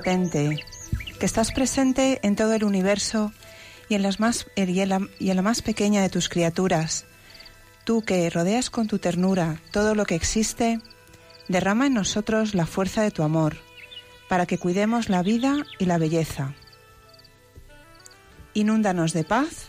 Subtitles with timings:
[0.00, 3.32] Que estás presente en todo el universo
[3.88, 7.06] y en, las más, y en, la, y en la más pequeña de tus criaturas.
[7.84, 10.80] Tú que rodeas con tu ternura todo lo que existe,
[11.48, 13.56] derrama en nosotros la fuerza de tu amor,
[14.28, 16.54] para que cuidemos la vida y la belleza.
[18.54, 19.68] Inúndanos de paz,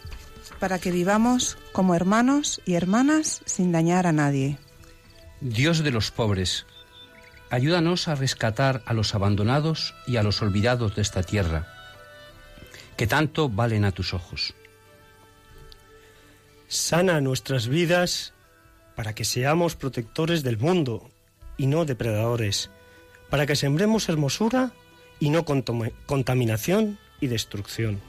[0.60, 4.60] para que vivamos como hermanos y hermanas sin dañar a nadie.
[5.42, 6.68] Dios de los pobres,
[7.52, 11.68] ayúdanos a rescatar a los abandonados y a los olvidados de esta tierra,
[12.96, 14.56] que tanto valen a tus ojos.
[16.70, 18.34] Sana nuestras vidas
[18.96, 21.12] para que seamos protectores del mundo
[21.58, 22.70] y no depredadores,
[23.30, 24.72] para que sembremos hermosura
[25.20, 28.00] y no contaminación y destrucción.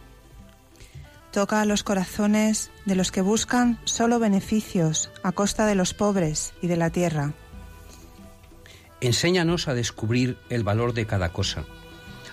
[1.32, 6.52] Toca a los corazones de los que buscan solo beneficios a costa de los pobres
[6.62, 7.34] y de la tierra
[9.02, 11.64] Enséñanos a descubrir el valor de cada cosa,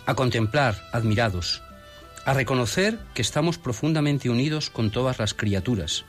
[0.05, 1.63] a contemplar admirados,
[2.25, 6.05] a reconocer que estamos profundamente unidos con todas las criaturas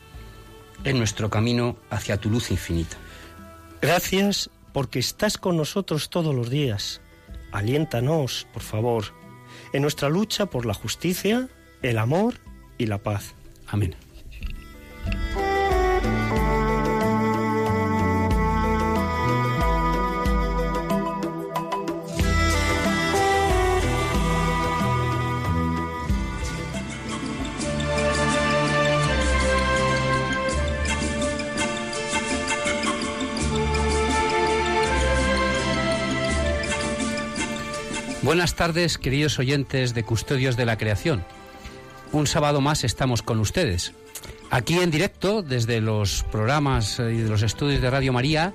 [0.85, 2.99] en nuestro camino hacia tu luz infinita.
[3.81, 7.01] Gracias porque estás con nosotros todos los días.
[7.53, 9.15] Aliéntanos, por favor,
[9.73, 11.49] en nuestra lucha por la justicia,
[11.81, 12.35] el amor
[12.77, 13.35] y la paz.
[13.67, 13.97] Amén.
[38.31, 41.25] Buenas tardes, queridos oyentes de Custodios de la Creación.
[42.13, 43.93] Un sábado más estamos con ustedes.
[44.51, 48.55] Aquí en directo, desde los programas y de los estudios de Radio María,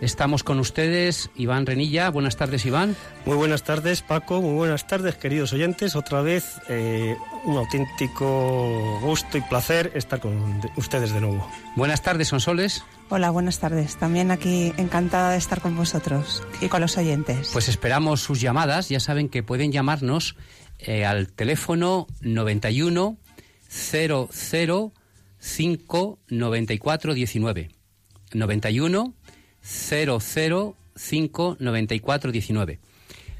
[0.00, 2.10] estamos con ustedes Iván Renilla.
[2.10, 2.96] Buenas tardes, Iván.
[3.24, 4.40] Muy buenas tardes, Paco.
[4.40, 5.96] Muy buenas tardes, queridos oyentes.
[5.96, 11.48] Otra vez eh, un auténtico gusto y placer estar con ustedes de nuevo.
[11.76, 12.84] Buenas tardes, Sonsoles.
[13.08, 13.96] Hola, buenas tardes.
[13.96, 17.50] También aquí encantada de estar con vosotros y con los oyentes.
[17.52, 18.88] Pues esperamos sus llamadas.
[18.88, 20.36] Ya saben que pueden llamarnos
[20.78, 23.16] eh, al teléfono 91
[23.68, 24.92] 00
[25.38, 27.70] 5 94 19.
[28.32, 29.14] 91
[29.66, 32.78] 00 5 94 19.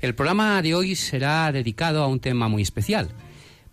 [0.03, 3.11] El programa de hoy será dedicado a un tema muy especial,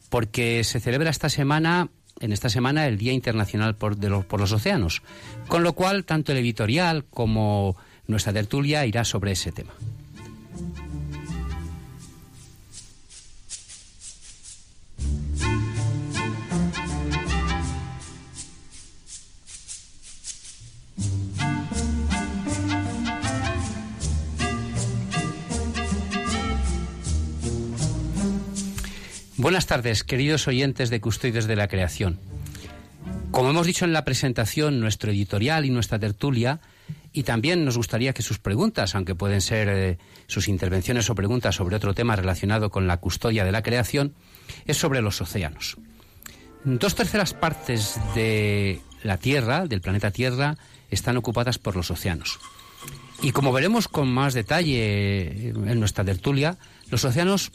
[0.09, 3.97] porque se celebra esta semana en esta semana el Día Internacional por,
[4.28, 5.02] por los Océanos,
[5.47, 7.75] con lo cual tanto el editorial como
[8.08, 9.74] nuestra tertulia irá sobre ese tema.
[29.43, 32.17] Buenas tardes, queridos oyentes de Custodios de la Creación.
[33.31, 36.61] Como hemos dicho en la presentación, nuestro editorial y nuestra tertulia,
[37.11, 39.97] y también nos gustaría que sus preguntas, aunque pueden ser eh,
[40.28, 44.13] sus intervenciones o preguntas sobre otro tema relacionado con la custodia de la creación,
[44.66, 45.75] es sobre los océanos.
[46.63, 50.55] Dos terceras partes de la Tierra, del planeta Tierra,
[50.89, 52.39] están ocupadas por los océanos.
[53.22, 56.57] Y como veremos con más detalle en nuestra tertulia,
[56.89, 57.51] los océanos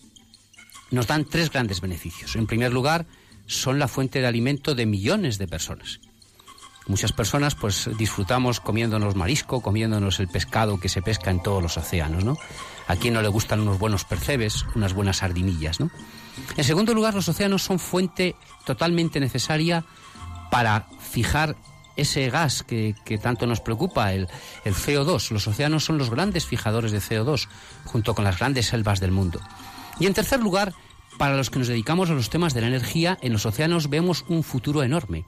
[0.90, 2.37] nos dan tres grandes beneficios.
[2.37, 3.06] En primer lugar,
[3.46, 6.00] son la fuente de alimento de millones de personas.
[6.87, 11.76] Muchas personas pues disfrutamos comiéndonos marisco, comiéndonos el pescado que se pesca en todos los
[11.76, 12.38] océanos, ¿no?
[12.87, 15.90] A quien no le gustan unos buenos percebes, unas buenas sardinillas, ¿no?
[16.56, 19.84] En segundo lugar, los océanos son fuente totalmente necesaria
[20.50, 21.56] para fijar
[21.96, 24.29] ese gas que, tanto nos preocupa, el,
[24.64, 25.31] el CO2.
[25.31, 27.49] Los océanos son los grandes fijadores de CO2,
[27.84, 29.41] junto con las grandes selvas del mundo.
[30.00, 30.75] Y en tercer lugar,
[31.19, 34.25] para los que nos dedicamos a los temas de la energía, en los océanos vemos
[34.29, 35.25] un futuro enorme.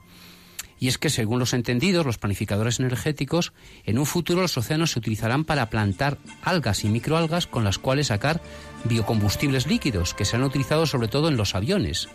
[0.79, 3.53] Y es que, según los entendidos, los planificadores energéticos,
[3.85, 8.07] en un futuro los océanos se utilizarán para plantar algas y microalgas con las cuales
[8.07, 8.41] sacar
[8.85, 12.09] biocombustibles líquidos, que serán utilizados sobre todo en los aviones.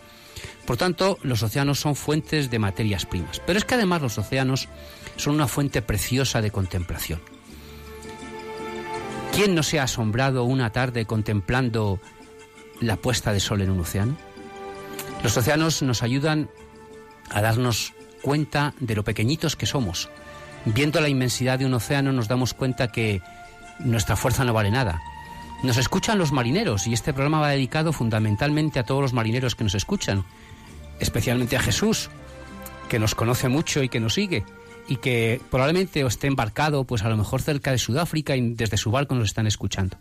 [0.65, 3.39] Por tanto, los océanos son fuentes de materias primas.
[3.45, 4.67] Pero es que además los océanos
[5.15, 7.21] son una fuente preciosa de contemplación.
[9.33, 12.01] ¿Quién no se ha asombrado una tarde contemplando
[12.79, 14.17] la puesta de sol en un océano?
[15.23, 16.49] Los océanos nos ayudan
[17.29, 20.09] a darnos cuenta de lo pequeñitos que somos.
[20.65, 23.21] Viendo la inmensidad de un océano nos damos cuenta que
[23.79, 25.01] nuestra fuerza no vale nada.
[25.63, 29.63] Nos escuchan los marineros y este programa va dedicado fundamentalmente a todos los marineros que
[29.63, 30.23] nos escuchan,
[30.99, 32.09] especialmente a Jesús,
[32.89, 34.45] que nos conoce mucho y que nos sigue
[34.87, 38.91] y que probablemente esté embarcado pues a lo mejor cerca de Sudáfrica y desde su
[38.91, 39.97] barco nos están escuchando.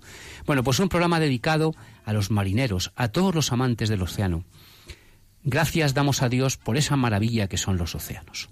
[0.46, 1.74] Bueno, pues un programa dedicado
[2.06, 4.44] a los marineros, a todos los amantes del océano.
[5.44, 8.48] Gracias damos a Dios por esa maravilla que son los océanos.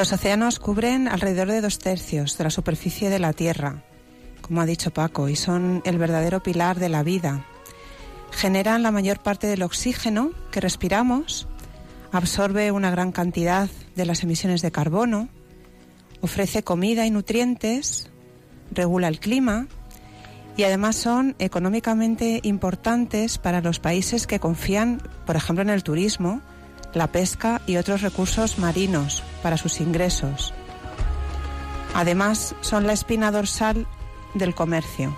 [0.00, 3.84] Los océanos cubren alrededor de dos tercios de la superficie de la Tierra,
[4.40, 7.44] como ha dicho Paco, y son el verdadero pilar de la vida.
[8.30, 11.48] Generan la mayor parte del oxígeno que respiramos,
[12.12, 15.28] absorbe una gran cantidad de las emisiones de carbono,
[16.22, 18.08] ofrece comida y nutrientes,
[18.70, 19.66] regula el clima
[20.56, 26.40] y además son económicamente importantes para los países que confían, por ejemplo, en el turismo,
[26.94, 30.54] la pesca y otros recursos marinos para sus ingresos.
[31.94, 33.86] Además, son la espina dorsal
[34.34, 35.16] del comercio.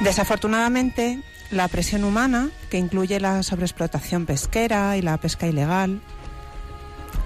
[0.00, 6.00] Desafortunadamente, la presión humana, que incluye la sobreexplotación pesquera y la pesca ilegal,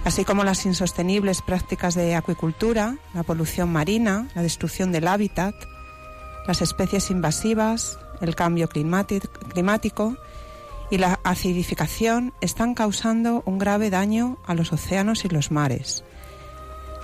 [0.03, 5.55] así como las insostenibles prácticas de acuicultura, la polución marina, la destrucción del hábitat,
[6.47, 10.17] las especies invasivas, el cambio climático
[10.89, 16.03] y la acidificación están causando un grave daño a los océanos y los mares.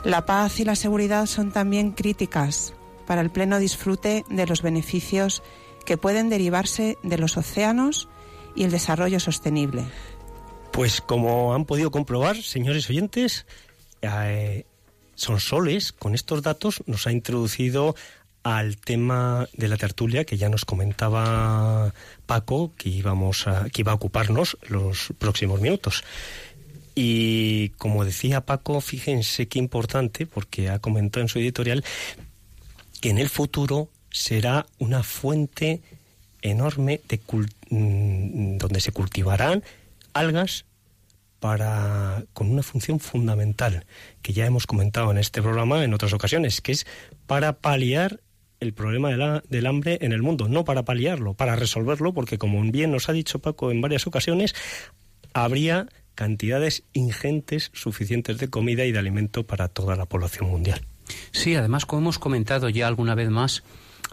[0.04, 2.74] La paz y la seguridad son también críticas
[3.06, 5.44] para el pleno disfrute de los beneficios
[5.86, 8.08] que pueden derivarse de los océanos
[8.56, 9.84] y el desarrollo sostenible.
[10.72, 13.46] Pues como han podido comprobar, señores oyentes,
[14.02, 14.66] eh,
[15.16, 17.96] Sonsoles con estos datos nos ha introducido
[18.44, 21.94] al tema de la tertulia que ya nos comentaba
[22.26, 26.04] Paco que íbamos a, que iba a ocuparnos los próximos minutos.
[26.96, 31.84] Y como decía Paco, fíjense qué importante, porque ha comentado en su editorial
[33.00, 35.82] que en el futuro será una fuente
[36.42, 37.20] enorme de
[37.70, 39.64] mm, donde se cultivarán
[40.14, 40.66] algas
[41.40, 43.86] para con una función fundamental
[44.22, 46.86] que ya hemos comentado en este programa en otras ocasiones, que es
[47.26, 48.20] para paliar
[48.62, 52.92] el problema del hambre en el mundo, no para paliarlo, para resolverlo, porque como bien
[52.92, 54.56] nos ha dicho Paco en varias ocasiones,
[55.34, 60.86] habría cantidades ingentes suficientes de comida y de alimento para toda la población mundial.
[61.32, 63.64] Sí, además, como hemos comentado ya alguna vez más,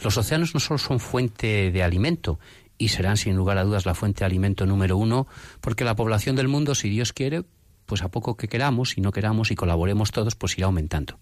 [0.03, 2.39] los océanos no solo son fuente de alimento,
[2.79, 5.27] y serán sin lugar a dudas la fuente de alimento número uno,
[5.61, 7.43] porque la población del mundo, si Dios quiere,
[7.85, 11.19] pues a poco que queramos y no queramos y colaboremos todos, pues irá aumentando.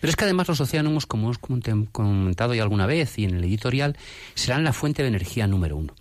[0.00, 3.44] Pero es que además los océanos, como hemos comentado ya alguna vez y en el
[3.44, 3.96] editorial,
[4.34, 5.94] serán la fuente de energía número uno.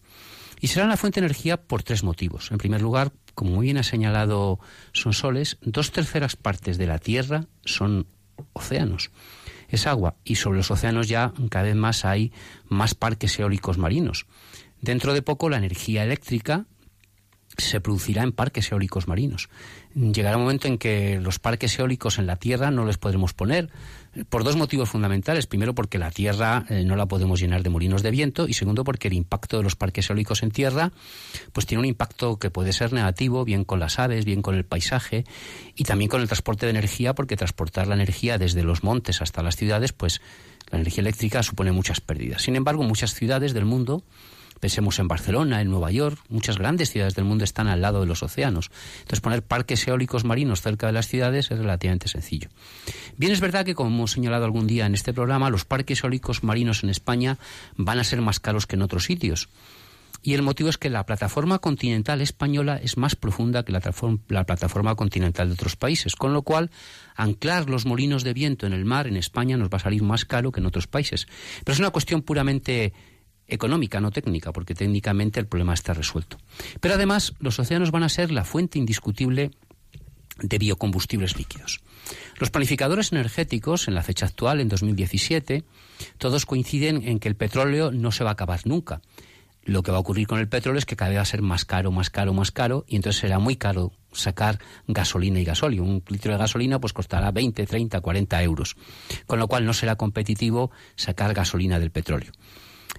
[0.60, 2.52] Y serán la fuente de energía por tres motivos.
[2.52, 4.60] En primer lugar, como muy bien ha señalado
[4.94, 8.08] Sonsoles, dos terceras partes de la Tierra son
[8.54, 9.12] océanos.
[9.68, 10.16] Es agua.
[10.24, 12.32] Y sobre los océanos ya cada vez más hay
[12.70, 14.25] más parques eólicos marinos.
[14.82, 16.66] Dentro de poco la energía eléctrica
[17.58, 19.50] se producirá en parques eólicos marinos.
[19.95, 23.69] Llegará un momento en que los parques eólicos en la Tierra no les podremos poner
[24.29, 25.45] por dos motivos fundamentales.
[25.45, 28.83] Primero, porque la Tierra eh, no la podemos llenar de molinos de viento y segundo,
[28.83, 30.91] porque el impacto de los parques eólicos en tierra
[31.51, 34.65] pues tiene un impacto que puede ser negativo, bien con las aves, bien con el
[34.65, 35.25] paisaje
[35.75, 39.43] y también con el transporte de energía, porque transportar la energía desde los montes hasta
[39.43, 40.21] las ciudades, pues
[40.71, 42.41] la energía eléctrica supone muchas pérdidas.
[42.41, 44.03] Sin embargo, muchas ciudades del mundo
[44.63, 48.05] Pensemos en Barcelona, en Nueva York, muchas grandes ciudades del mundo están al lado de
[48.05, 48.72] los océanos.
[49.00, 52.48] Entonces poner parques eólicos marinos cerca de las ciudades es relativamente sencillo.
[53.17, 56.43] Bien es verdad que, como hemos señalado algún día en este programa, los parques eólicos
[56.46, 57.39] marinos en España
[57.75, 59.50] van a ser más caros que en otros sitios.
[60.22, 63.82] Y el motivo es que la plataforma continental española es más profunda que la,
[64.29, 66.72] la, plataforma continental de otros países, con lo cual
[67.17, 70.24] anclar los molinos de viento en el mar en España nos va a salir más
[70.24, 71.27] caro que en otros países.
[71.65, 72.93] Pero es una cuestión puramente
[73.47, 76.38] económica, no técnica, porque técnicamente el problema está resuelto.
[76.79, 79.51] Pero además los océanos van a ser la fuente indiscutible
[80.39, 81.81] de biocombustibles líquidos.
[82.39, 85.63] Los planificadores energéticos, en la fecha actual, en 2017,
[86.17, 89.01] todos coinciden en que el petróleo no se va a acabar nunca.
[89.65, 91.41] Lo que va a ocurrir con el petróleo es que cada vez va a ser
[91.41, 95.83] más caro, más caro, más caro, y entonces será muy caro sacar gasolina y gasóleo.
[95.83, 98.75] Un litro de gasolina pues costará 20, 30, 40 euros,
[99.25, 102.31] con lo cual no será competitivo sacar gasolina del petróleo.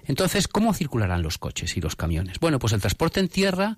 [0.05, 2.39] Entonces, ¿cómo circularán los coches y los camiones?
[2.39, 3.77] Bueno, pues el transporte en tierra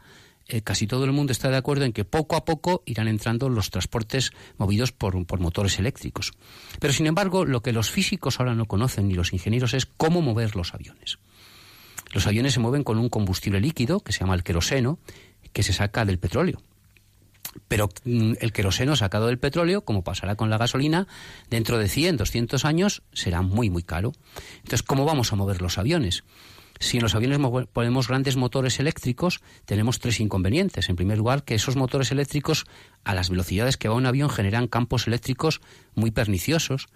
[0.50, 3.50] eh, casi todo el mundo está de acuerdo en que poco a poco irán entrando
[3.50, 6.32] los transportes movidos por, por, motores eléctricos.
[6.80, 10.22] Pero, sin embargo, lo que los físicos ahora no conocen ni los ingenieros es cómo
[10.22, 11.20] mover los aviones.
[12.14, 15.00] Los aviones se mueven con un combustible líquido que se llama el queroseno,
[15.52, 16.62] que se saca del petróleo.
[17.68, 21.08] Pero mm, el queroseno sacado del petróleo, como pasará con la gasolina,
[21.50, 24.14] dentro de 100, 200 años será muy, muy caro.
[24.58, 26.24] Entonces, ¿cómo vamos a mover los aviones?
[26.80, 27.40] Si en los aviones
[27.74, 30.90] ponemos grandes motores eléctricos, tenemos tres inconvenientes.
[30.90, 32.66] En primer lugar, que esos motores eléctricos,
[33.04, 35.62] a las velocidades que va un avión, generan campos eléctricos
[35.96, 36.88] muy perniciosos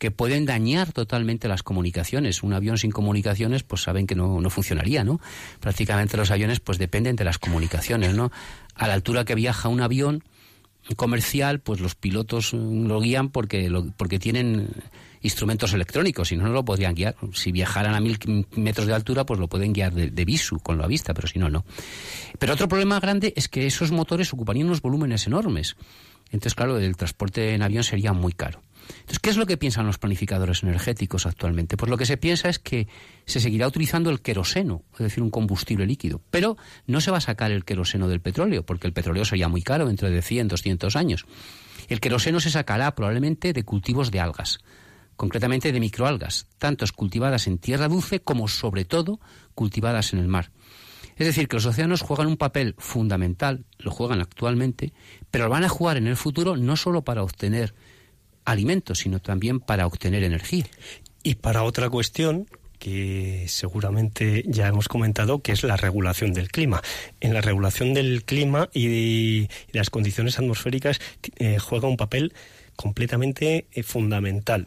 [0.00, 2.42] que pueden dañar totalmente las comunicaciones.
[2.42, 5.20] Un avión sin comunicaciones, pues saben que no, no funcionaría, ¿no?
[5.60, 8.32] Prácticamente los aviones, pues dependen de las comunicaciones, ¿no?
[8.80, 10.24] A la altura que viaja un avión
[10.96, 14.70] comercial, pues los pilotos lo guían porque, porque tienen
[15.20, 17.14] instrumentos electrónicos, si no, no lo podrían guiar.
[17.34, 18.18] Si viajaran a mil
[18.56, 21.50] metros de altura, pues lo pueden guiar de, visu, con la vista, pero si no,
[21.50, 21.66] no.
[22.38, 25.76] Pero otro problema grande es que esos motores ocuparían unos volúmenes enormes.
[26.32, 28.62] Entonces, claro, el transporte en avión sería muy caro.
[28.90, 31.76] Entonces, ¿qué es lo que piensan los planificadores energéticos actualmente?
[31.76, 32.88] Pues lo que se piensa es que
[33.26, 36.56] se seguirá utilizando el queroseno, es decir, un combustible líquido, pero
[36.86, 39.86] no se va a sacar el queroseno del petróleo, porque el petróleo sería muy caro
[39.86, 41.26] dentro de 100, 200 años.
[41.88, 44.60] El queroseno se sacará probablemente de cultivos de algas,
[45.16, 49.20] concretamente de microalgas, tanto cultivadas en tierra dulce como, sobre todo,
[49.54, 50.50] cultivadas en el mar.
[51.16, 54.94] Es decir, que los océanos juegan un papel fundamental, lo juegan actualmente,
[55.30, 57.74] pero lo van a jugar en el futuro no solo para obtener
[58.50, 60.66] alimentos, sino también para obtener energía.
[61.22, 62.46] Y para otra cuestión
[62.78, 66.82] que seguramente ya hemos comentado, que es la regulación del clima.
[67.20, 70.98] En la regulación del clima y, las condiciones atmosféricas
[71.36, 72.32] eh, juega un papel
[72.76, 74.66] completamente eh, fundamental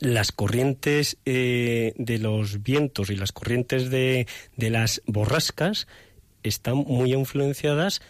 [0.00, 5.86] las corrientes eh, de los vientos y las corrientes de, de las borrascas
[6.42, 8.00] están muy influenciadas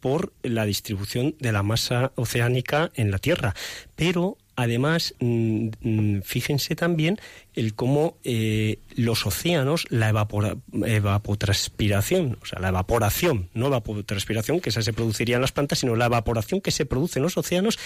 [0.00, 3.54] por la distribución de la masa oceánica en la Tierra.
[3.96, 7.18] Pero además, mm, mm, fíjense también
[7.54, 14.82] el cómo eh, los océanos, la evapotranspiración, o sea, la evaporación, no evapotranspiración, que esa
[14.82, 17.78] se produciría en las plantas, sino la evaporación que se produce en los océanos,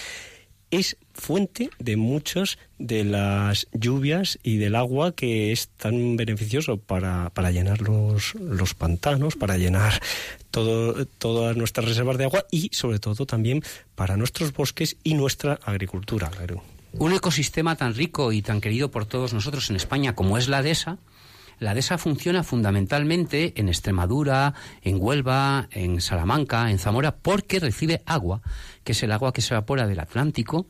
[0.71, 7.29] es fuente de muchas de las lluvias y del agua que es tan beneficioso para,
[7.31, 10.01] para llenar los, los pantanos, para llenar
[10.51, 13.63] todo, todas nuestras reservas de agua y sobre todo también
[13.95, 16.31] para nuestros bosques y nuestra agricultura.
[16.93, 20.63] Un ecosistema tan rico y tan querido por todos nosotros en España como es la
[20.63, 20.97] dehesa,
[21.59, 28.41] la DESA funciona fundamentalmente en Extremadura, en Huelva, en Salamanca, en Zamora, porque recibe agua,
[28.83, 30.67] que es el agua que se evapora del Atlántico.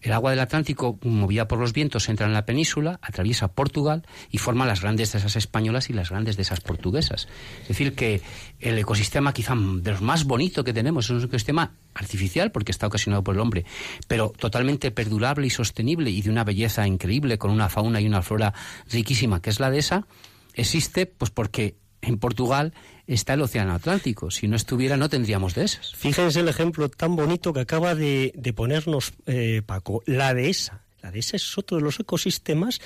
[0.00, 4.38] El agua del Atlántico, movida por los vientos, entra en la península, atraviesa Portugal y
[4.38, 7.28] forma las grandes dehesas españolas y las grandes dehesas portuguesas.
[7.62, 8.22] Es decir, que
[8.60, 12.86] el ecosistema quizá de los más bonitos que tenemos es un ecosistema artificial porque está
[12.86, 13.66] ocasionado por el hombre,
[14.08, 18.22] pero totalmente perdurable y sostenible y de una belleza increíble con una fauna y una
[18.22, 18.54] flora
[18.90, 20.06] riquísima que es la dehesa,
[20.54, 22.72] existe pues porque en Portugal
[23.06, 24.30] está el Océano Atlántico.
[24.30, 25.94] Si no estuviera, no tendríamos dehesas.
[25.94, 30.84] Fíjense el ejemplo tan bonito que acaba de, ponernos eh, Paco, la dehesa.
[31.02, 32.80] La dehesa es otro de los ecosistemas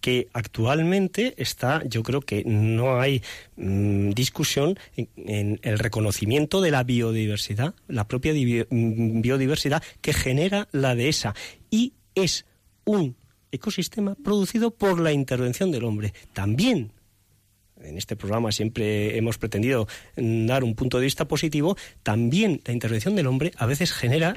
[0.00, 3.22] que actualmente está, yo creo que no hay
[3.56, 10.94] mm, discusión en, el reconocimiento de la biodiversidad, la propia mm, biodiversidad que genera la
[10.94, 11.34] dehesa.
[11.70, 12.44] Y es
[12.84, 13.16] un
[13.50, 16.12] ecosistema producido por la intervención del hombre.
[16.34, 16.92] También
[17.84, 19.86] en este programa siempre hemos pretendido
[20.16, 24.36] dar un punto de vista positivo, también la intervención del hombre a veces genera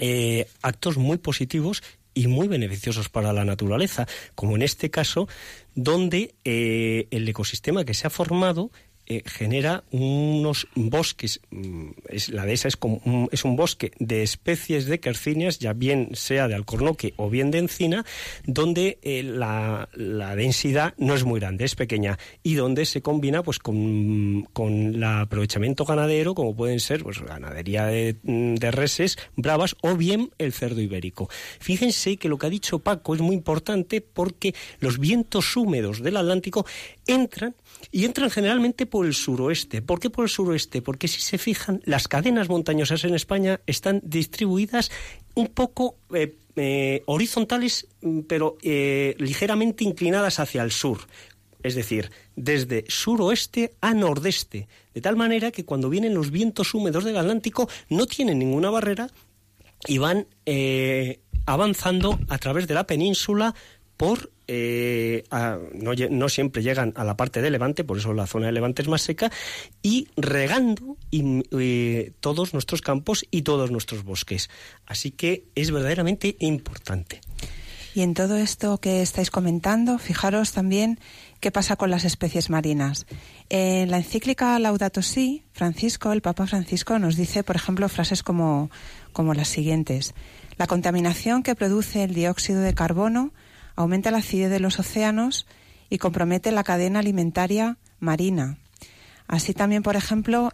[0.00, 1.82] eh, actos muy positivos
[2.14, 5.28] y muy beneficiosos para la naturaleza, como en este caso,
[5.74, 8.72] donde eh, el ecosistema que se ha formado
[9.10, 14.22] eh, genera unos bosques, mm, es, la dehesa es, como un, es un bosque de
[14.22, 18.04] especies de quercinias, ya bien sea de alcornoque o bien de encina,
[18.44, 19.88] donde eh, la,
[20.36, 25.02] densidad no es muy grande, es pequeña, y donde se combina pues con, con el
[25.02, 30.82] aprovechamiento ganadero, como pueden ser pues ganadería de, de reses bravas o bien el cerdo
[30.82, 31.30] ibérico.
[31.60, 36.18] Fíjense que lo que ha dicho Paco es muy importante porque los vientos húmedos del
[36.18, 36.66] Atlántico
[37.06, 37.54] entran
[37.90, 39.82] y entran generalmente por el suroeste.
[39.82, 40.82] ¿Por qué por el suroeste?
[40.82, 44.90] Porque si se fijan, las cadenas montañosas en España están distribuidas
[45.34, 51.00] un poco eh, eh, horizontales, mm, pero eh, ligeramente inclinadas hacia el sur.
[51.62, 57.04] Es decir, desde suroeste a nordeste, de tal manera que cuando vienen los vientos húmedos
[57.04, 59.08] del Atlántico no tienen ninguna barrera
[59.86, 60.26] y van
[61.46, 63.54] avanzando a través de la península
[63.96, 65.24] por eh,
[65.74, 68.88] no, siempre llegan a la parte de Levante, por eso la zona de Levante es
[68.88, 69.30] más seca,
[69.82, 70.96] y regando
[72.20, 74.48] todos nuestros campos y todos nuestros bosques.
[74.86, 77.20] Así que es verdaderamente importante.
[77.94, 81.00] Y en todo esto que estáis comentando, fijaros también
[81.40, 83.06] qué pasa con las especies marinas.
[83.48, 88.70] En la encíclica Laudato Si, Francisco, el Papa Francisco, nos dice, por ejemplo, frases como,
[89.12, 90.14] como las siguientes.
[90.58, 93.32] La contaminación que produce el dióxido de carbono
[93.78, 95.46] aumenta la acidez de los océanos
[95.88, 98.58] y compromete la cadena alimentaria marina.
[99.28, 100.50] Así también, por ejemplo,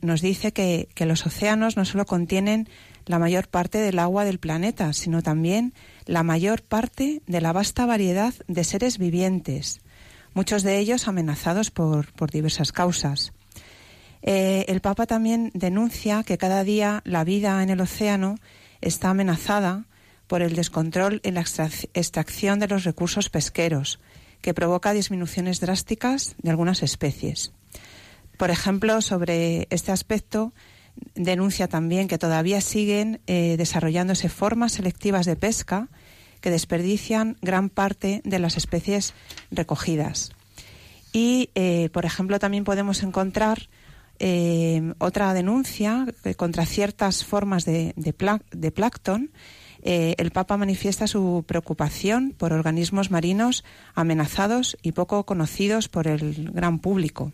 [0.00, 2.68] nos dice que, los océanos no solo contienen
[3.04, 5.74] la mayor parte del agua del planeta, sino también
[6.06, 9.80] la mayor parte de la vasta variedad de seres vivientes,
[10.32, 13.32] muchos de ellos amenazados por, diversas causas.
[14.22, 18.36] Eh, el Papa también denuncia que cada día la vida en el océano
[18.80, 19.84] está amenazada
[20.28, 23.98] por el descontrol en la extracción de los recursos pesqueros,
[24.40, 27.52] que provoca disminuciones drásticas de algunas especies.
[28.36, 30.52] Por ejemplo, sobre este aspecto,
[31.14, 35.88] denuncia también que todavía siguen eh, desarrollándose formas selectivas de pesca
[36.40, 39.14] que desperdician gran parte de las especies
[39.50, 40.30] recogidas.
[41.12, 43.68] Y, eh, por ejemplo, también podemos encontrar
[44.20, 48.14] eh, otra denuncia contra ciertas formas de, de,
[48.52, 49.30] de plancton
[49.90, 56.50] eh, el Papa manifiesta su preocupación por organismos marinos amenazados y poco conocidos por el
[56.52, 57.32] gran público.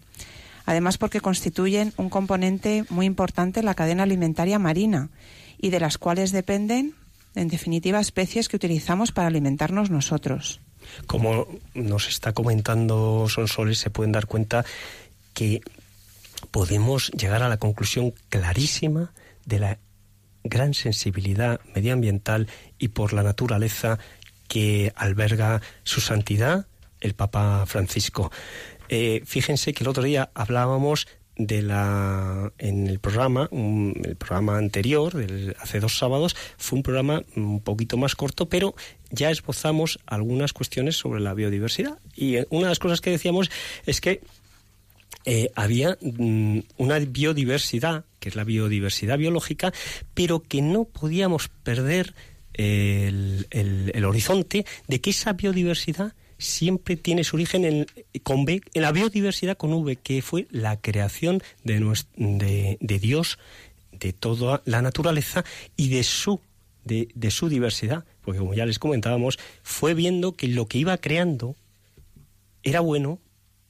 [0.64, 5.10] Además, porque constituyen un componente muy importante en la cadena alimentaria marina
[5.58, 6.94] y de las cuales dependen,
[7.34, 10.60] en definitiva, especies que utilizamos para alimentarnos nosotros.
[11.08, 14.64] Como nos está comentando Sonsoles, se pueden dar cuenta
[15.32, 15.60] que
[16.52, 19.10] podemos llegar a la conclusión clarísima
[19.44, 19.78] de la
[20.44, 23.98] gran sensibilidad medioambiental y por la naturaleza
[24.46, 26.66] que alberga su santidad,
[27.00, 28.30] el Papa Francisco.
[28.88, 35.16] Eh, fíjense que el otro día hablábamos de la en el programa el programa anterior
[35.60, 38.76] hace dos sábados fue un programa un poquito más corto pero
[39.10, 43.50] ya esbozamos algunas cuestiones sobre la biodiversidad y eh, una de las cosas que decíamos
[43.84, 44.20] es que
[45.24, 49.72] eh, había mm, una biodiversidad, que es la biodiversidad biológica,
[50.12, 52.14] pero que no podíamos perder
[52.54, 57.86] el, horizonte de que esa biodiversidad siempre tiene su origen en,
[58.22, 63.38] con B, en la biodiversidad con V, que fue la creación de, de, Dios,
[63.92, 65.44] de toda la naturaleza
[65.76, 66.40] y de su,
[66.84, 68.04] de, de su diversidad.
[68.24, 71.56] Porque como ya les comentábamos, fue viendo que lo que iba creando
[72.62, 73.18] era bueno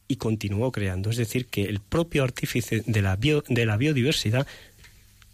[0.09, 1.11] y continuó creando.
[1.11, 4.47] Es decir, que el propio artífice de la, de la biodiversidad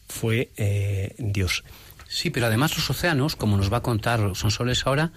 [0.08, 1.64] fue eh, Dios.
[2.08, 5.12] Sí, pero además los océanos, como nos va a contar Sonsoles ahora,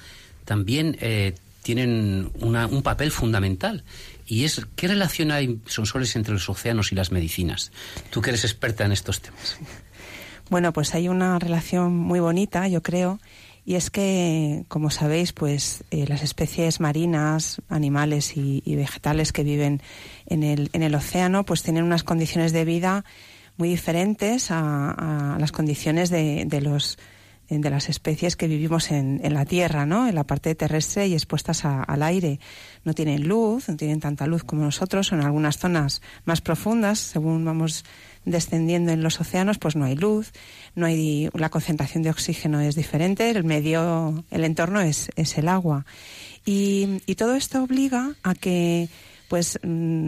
[0.46, 3.84] también eh, tienen un papel fundamental.
[4.28, 7.72] Y es, ¿qué relación hay, Sonsoles, entre los océanos y las medicinas?
[8.10, 9.58] Tú que eres experta en estos temas.
[10.50, 13.20] Bueno, pues hay una relación muy bonita, yo creo,
[13.65, 19.82] y es que, como sabéis, pues eh, las especies marinas, animales y, vegetales que viven
[20.26, 23.06] en el, en el océano, pues tienen unas condiciones de vida
[23.56, 26.97] muy diferentes a, las condiciones de, de, los
[27.49, 30.08] de las especies que vivimos en, en, la tierra, ¿no?
[30.08, 32.39] En la parte terrestre y expuestas al aire.
[32.84, 36.99] No tienen luz, no tienen tanta luz como nosotros, o en algunas zonas más profundas,
[36.99, 37.86] según vamos
[38.26, 40.32] descendiendo en los océanos, pues no hay luz,
[40.76, 45.48] no hay la concentración de oxígeno es diferente, el medio, el entorno es, es el
[45.48, 45.86] agua.
[46.46, 48.90] Y, todo esto obliga a que
[49.30, 50.06] pues mm,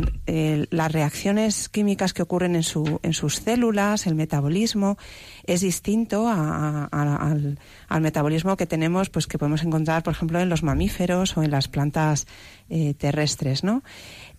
[0.70, 4.98] las reacciones químicas que ocurren en, su, en sus células, el metabolismo,
[5.46, 7.58] es distinto al,
[8.02, 11.68] metabolismo que tenemos, pues que podemos encontrar, por ejemplo, en los mamíferos o en las
[11.68, 12.28] plantas
[12.70, 13.82] eh, terrestres, ¿no?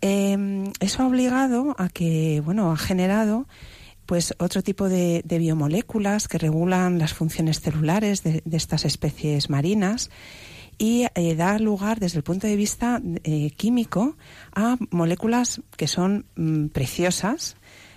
[0.00, 3.46] Em, eso ha obligado a que, bueno, ha generado
[4.06, 10.11] pues otro tipo de, biomoléculas que regulan las funciones celulares de, estas especies marinas
[10.78, 14.16] y eh, da lugar desde el punto de vista eh, químico
[14.54, 17.56] a moléculas que son mm, preciosas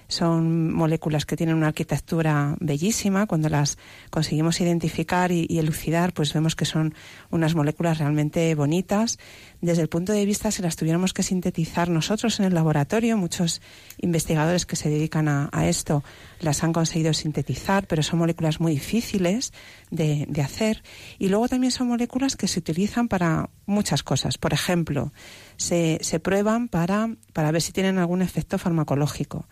[0.10, 3.28] son moléculas que tienen una arquitectura bellísima.
[3.28, 3.78] Cuando las
[4.10, 6.96] conseguimos identificar y, elucidar, pues vemos que son
[7.30, 9.20] unas moléculas realmente bonitas.
[9.62, 13.62] Desde el punto de vista, si las tuviéramos que sintetizar nosotros en el laboratorio, muchos
[14.00, 16.04] investigadores que se dedican a, esto
[16.40, 19.54] las han conseguido sintetizar, pero son moléculas muy difíciles
[19.92, 20.82] de, hacer.
[21.20, 24.40] Y luego también son moléculas que se utilizan para muchas cosas.
[24.40, 25.14] Por ejemplo,
[25.58, 29.46] se, se prueban para, para ver si tienen algún efecto farmacológico.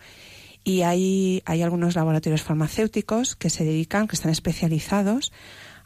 [0.64, 5.32] Y hay, hay algunos laboratorios farmacéuticos que se dedican, que están especializados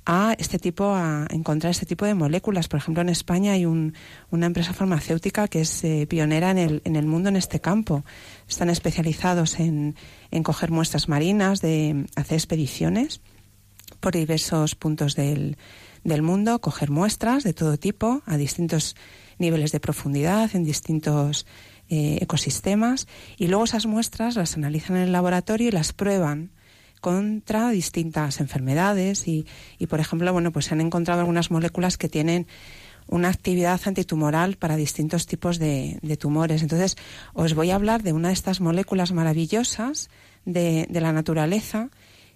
[0.04, 2.68] a este tipo, a encontrar este tipo de moléculas.
[2.68, 6.96] Por ejemplo, en España hay una empresa farmacéutica que es eh, pionera en el, en
[6.96, 8.04] el mundo en este campo.
[8.48, 9.94] Están especializados en,
[10.30, 13.20] en coger muestras marinas, de hacer expediciones
[14.00, 15.56] por diversos puntos del,
[16.02, 18.96] del mundo, coger muestras de todo tipo, a distintos
[19.38, 21.46] niveles de profundidad, en distintos
[21.94, 26.50] eh, ecosistemas y luego esas muestras las analizan en el laboratorio y las prueban
[27.02, 29.44] contra distintas enfermedades y,
[29.78, 32.46] y por ejemplo, bueno, pues se han encontrado algunas moléculas que tienen
[33.08, 36.62] una actividad antitumoral para distintos tipos de, tumores.
[36.62, 36.96] Entonces,
[37.34, 40.08] os voy a hablar de una de estas moléculas maravillosas
[40.46, 41.90] de, la naturaleza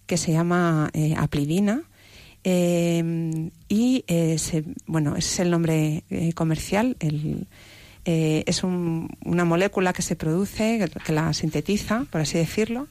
[0.05, 1.85] que se llama eh, aplidina.
[2.45, 4.05] Eh, y
[4.87, 7.47] bueno, ese es el nombre comercial, el,
[8.09, 12.87] eh, es una molécula que se produce, que la sintetiza, por así decirlo,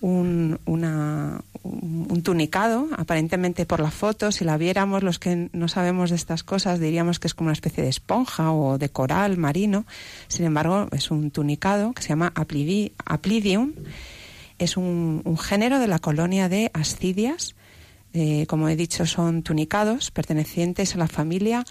[0.00, 6.16] un, un, tunicado, aparentemente por la foto, si la viéramos los que no sabemos de
[6.16, 9.84] estas cosas, diríamos que es como una especie de esponja o de coral marino.
[10.28, 13.72] Sin embargo, es un tunicado que se llama Aplidium.
[14.58, 17.56] Es un, género de la colonia de ascidias.
[18.12, 21.64] Eh, como he dicho, son tunicados pertenecientes a la familia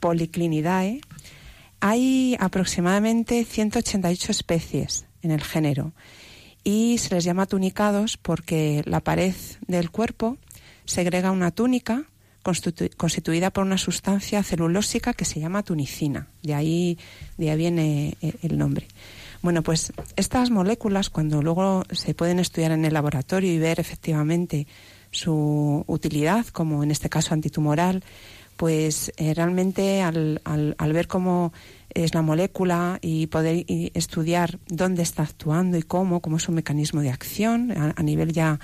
[0.00, 1.00] Polyclinidae
[1.80, 5.92] hay aproximadamente 188 especies en el género
[6.64, 9.34] y se les llama tunicados porque la pared
[9.66, 10.36] del cuerpo
[10.84, 12.04] segrega una túnica
[12.42, 16.26] constituida por una sustancia celulósica que se llama tunicina.
[16.42, 16.98] De ahí,
[17.36, 18.88] de ahí viene eh, el nombre.
[19.42, 24.66] Bueno, pues estas moléculas, cuando luego se pueden estudiar en el laboratorio y ver efectivamente
[25.10, 28.02] su utilidad, como en este caso antitumoral,
[28.60, 31.50] pues eh, realmente al, al, ver cómo
[31.94, 37.00] es la molécula y poder estudiar dónde está actuando y cómo, cómo es un mecanismo
[37.00, 38.60] de acción a, nivel ya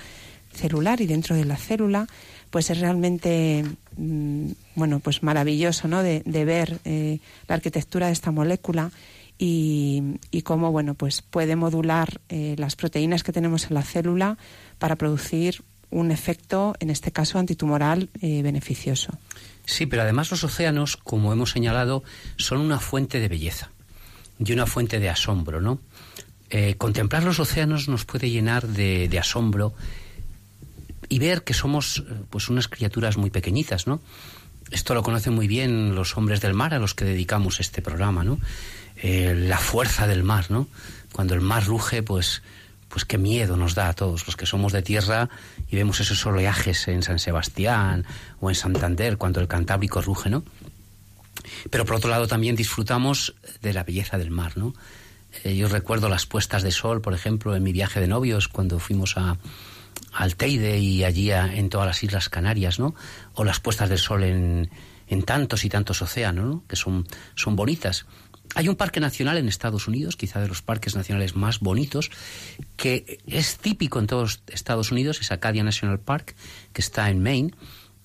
[0.53, 2.05] celular y dentro de la célula,
[2.51, 3.65] pues es realmente
[3.97, 6.03] mm, bueno pues maravilloso ¿no?
[6.03, 8.91] de, ver eh, la arquitectura de esta molécula
[9.39, 14.37] y, y, cómo bueno pues puede modular eh, las proteínas que tenemos en la célula
[14.77, 19.17] para producir un efecto en este caso antitumoral beneficioso.
[19.67, 22.01] Sí, pero además los océanos, como hemos señalado,
[22.37, 23.69] son una fuente de belleza
[24.39, 25.79] y una fuente de asombro, ¿no?
[26.49, 29.73] Eh, contemplar los océanos nos puede llenar de, asombro
[31.09, 33.99] y ver que somos eh, pues unas criaturas muy pequeñitas, ¿no?
[34.71, 38.23] Esto lo conocen muy bien los hombres del mar a los que dedicamos este programa,
[38.23, 38.39] ¿no?
[38.95, 40.69] Eh, la fuerza del mar, ¿no?
[41.11, 42.41] Cuando el mar ruge, pues
[42.89, 45.29] pues qué miedo nos da a todos los que somos de tierra
[45.69, 48.05] y vemos esos oleajes en San Sebastián
[48.39, 50.43] o en Santander cuando el Cantábrico ruge, ¿no?
[51.69, 54.73] Pero por otro lado también disfrutamos de la belleza del mar, ¿no?
[55.43, 58.79] Eh, yo recuerdo las puestas de sol, por ejemplo, en mi viaje de novios cuando
[58.79, 59.37] fuimos a,
[60.13, 62.95] al Teide y allí en todas las Islas Canarias, ¿no?
[63.33, 64.69] O las puestas de sol en,
[65.07, 66.63] en tantos y tantos océanos, ¿no?
[66.67, 68.05] Que son, son bonitas.
[68.55, 72.11] Hay un parque nacional en Estados Unidos, quizá de los parques nacionales más bonitos,
[72.75, 76.35] que es típico en todos Estados Unidos, es Acadia National Park,
[76.73, 77.53] que está en Maine,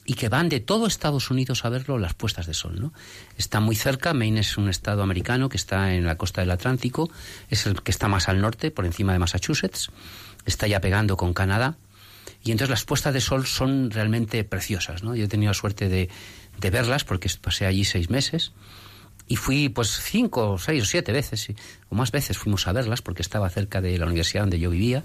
[0.04, 2.80] y que van de todo Estados Unidos a verlo las puestas de sol.
[2.80, 2.92] ¿no?
[3.38, 7.10] Está muy cerca, Maine es un estado americano que está en la costa del Atlántico,
[7.48, 9.90] es el que está más al norte, por encima de Massachusetts,
[10.44, 11.76] está ya pegando con Canadá,
[12.44, 15.04] y entonces las puestas de sol son realmente preciosas.
[15.04, 15.14] ¿no?
[15.14, 16.08] Yo he tenido la suerte de,
[16.58, 18.52] de verlas porque pasé allí seis meses
[19.32, 21.48] y fui pues cinco, seis o siete veces,
[21.88, 25.04] o más veces fuimos a verlas porque estaba cerca de la universidad donde yo vivía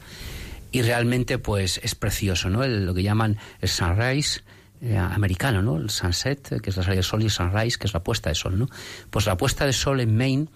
[0.70, 2.68] y realmente pues es precioso, ¿no?
[2.68, 4.42] lo que llaman el sunrise,
[4.82, 5.78] eh, americano, ¿no?
[5.78, 8.28] El sunset, que es la salida del sol, y el sunrise, que es la puesta
[8.28, 8.68] de sol, ¿no?
[9.10, 10.50] Pues la puesta de sol en Maine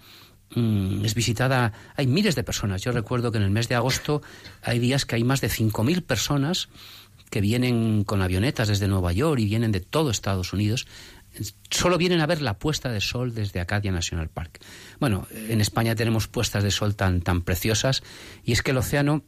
[0.54, 2.82] mm, es visitada, hay miles de personas.
[2.82, 4.20] Yo recuerdo que en el mes de agosto
[4.60, 6.68] hay días que hay más de 5.000 personas
[7.30, 10.86] que vienen con avionetas desde Nueva York y vienen de todo Estados Unidos
[11.70, 14.60] solo vienen a ver la puesta de sol desde Acadia National Park.
[15.00, 18.02] Bueno, en España tenemos puestas de sol tan, tan preciosas
[18.44, 19.22] y es que el océano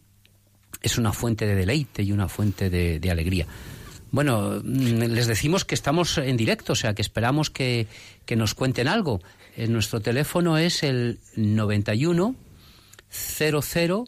[0.83, 3.47] es una fuente de deleite y una fuente de, alegría.
[4.11, 7.89] Bueno, mm, les decimos que estamos en directo, o sea, que esperamos que,
[8.27, 9.21] que nos cuenten algo.
[9.57, 12.37] Eh, nuestro teléfono es el 91
[13.11, 14.05] 00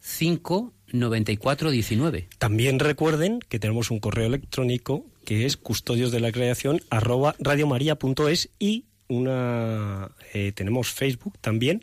[0.00, 2.28] 5 9419.
[2.38, 8.50] También recuerden que tenemos un correo electrónico que es custodios de la creación arroba radiomaria.es
[8.58, 11.82] y una eh, tenemos Facebook también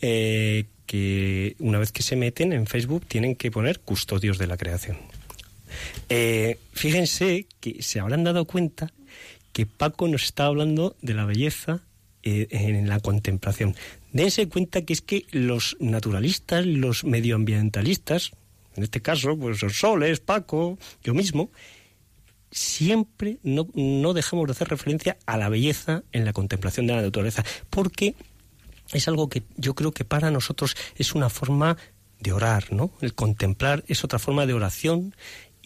[0.00, 4.56] eh, que una vez que se meten en Facebook tienen que poner custodios de la
[4.56, 4.98] creación.
[6.08, 8.92] Eh, fíjense que se habrán dado cuenta
[9.52, 11.82] que Paco nos está hablando de la belleza
[12.22, 13.76] en la contemplación.
[14.16, 18.32] Dense cuenta que es que los naturalistas, los medioambientalistas,
[18.74, 21.50] en este caso, pues soles, Paco, yo mismo,
[22.50, 27.02] siempre no, no dejamos de hacer referencia a la belleza en la contemplación de la
[27.02, 28.14] naturaleza, porque
[28.90, 31.76] es algo que yo creo que para nosotros es una forma
[32.18, 32.92] de orar, ¿no?
[33.02, 35.14] El contemplar es otra forma de oración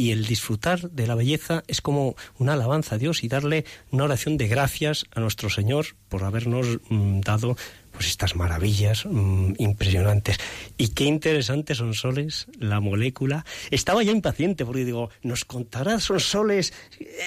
[0.00, 4.04] y el disfrutar de la belleza es como una alabanza a Dios y darle una
[4.04, 7.56] oración de gracias a nuestro Señor por habernos mm, dado
[8.00, 10.38] pues estas maravillas mm, impresionantes.
[10.78, 13.44] Y qué interesantes son soles, la molécula.
[13.70, 16.72] Estaba ya impaciente porque digo, ¿nos contarás son soles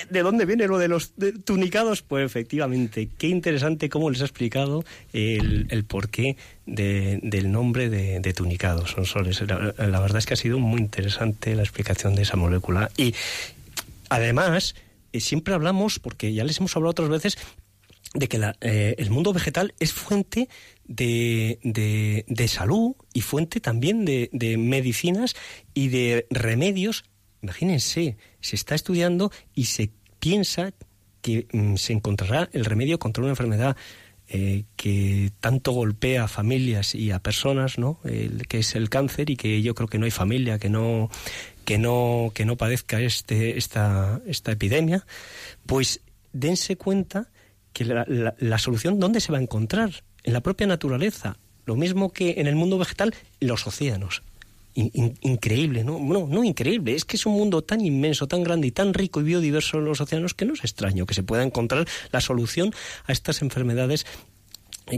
[0.09, 1.13] de dónde viene lo de los
[1.45, 2.01] tunicados?
[2.01, 4.83] Pues efectivamente, qué interesante cómo les ha explicado
[5.13, 9.41] el, porqué del nombre de, tunicados, son soles.
[9.41, 12.89] La, la verdad es que ha sido muy interesante la explicación de esa molécula.
[12.97, 13.13] Y
[14.09, 14.73] además,
[15.11, 17.37] eh, siempre hablamos, porque ya les hemos hablado otras veces,
[18.13, 20.47] de que eh, el mundo vegetal es fuente
[20.85, 21.59] de,
[22.27, 25.35] de, salud y fuente también de, de, medicinas
[25.73, 27.05] y de remedios.
[27.41, 30.73] Imagínense, se está estudiando y se piensa
[31.21, 33.75] que mm, se encontrará el remedio contra una enfermedad
[34.29, 37.99] eh, que tanto golpea a familias y a personas, ¿no?
[38.47, 41.09] que es el cáncer y que yo creo que no hay familia que no
[41.65, 45.05] que no que no padezca este esta esta epidemia,
[45.65, 47.32] pues dense cuenta
[47.73, 50.03] que la, solución, ¿dónde se va a encontrar?
[50.23, 51.37] En la propia naturaleza.
[51.65, 54.21] Lo mismo que en el mundo vegetal, los océanos.
[54.75, 55.99] increíble, ¿no?
[55.99, 59.21] No, no increíble, es que es un mundo tan inmenso, tan grande y tan rico
[59.21, 62.73] y biodiverso en los océanos que no es extraño que se pueda encontrar la solución
[63.05, 64.05] a estas enfermedades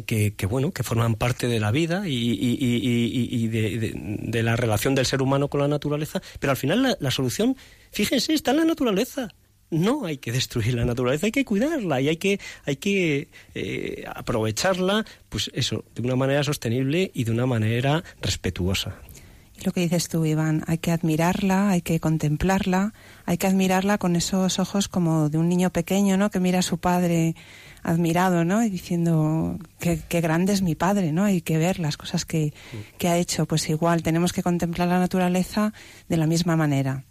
[0.06, 5.06] que, que, bueno que forman parte de la vida y, y, de, la relación del
[5.06, 7.56] ser humano con la naturaleza pero al final la, la solución
[7.92, 9.30] fíjense está en la naturaleza
[9.70, 14.06] no hay que destruir la naturaleza, hay que cuidarla y hay que, hay que eh,
[14.14, 18.96] aprovecharla, pues eso, de una manera sostenible y de una manera respetuosa.
[19.64, 22.94] Lo que dices tú, Iván, hay que admirarla, hay que contemplarla,
[23.26, 26.30] hay que admirarla con esos ojos como de un niño pequeño, ¿no?
[26.30, 27.36] Que mira a su padre
[27.82, 28.64] admirado, ¿no?
[28.64, 31.24] Y diciendo qué, grande es mi padre, ¿no?
[31.24, 32.54] Hay que ver las cosas que,
[32.98, 33.46] que ha hecho.
[33.46, 35.74] Pues igual, tenemos que contemplar la naturaleza
[36.10, 37.06] de la misma manera.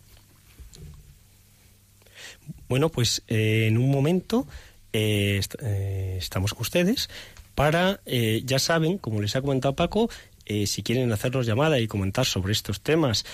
[2.74, 4.48] Bueno, pues eh, en un momento
[4.92, 7.08] eh, eh, estamos con ustedes
[7.54, 10.10] para, ya saben, como les ha comentado Paco,
[10.44, 13.24] si quieren hacernos llamada y comentar sobre estos temas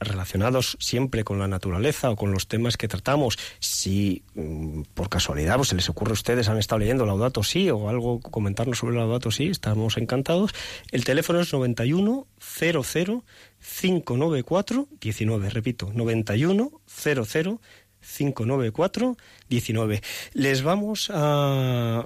[0.00, 5.56] relacionados siempre con la naturaleza o con los temas que tratamos, si mm, por casualidad
[5.56, 8.96] pues, se les ocurre a ustedes, han estado leyendo Laudato Sí o algo, comentarnos sobre
[8.96, 10.52] Laudato Sí, estamos encantados.
[10.90, 13.24] El teléfono es 91 00
[13.62, 17.60] 594 19, repito, 91 00
[18.02, 20.02] 594-19.
[20.32, 22.00] Les vamos a,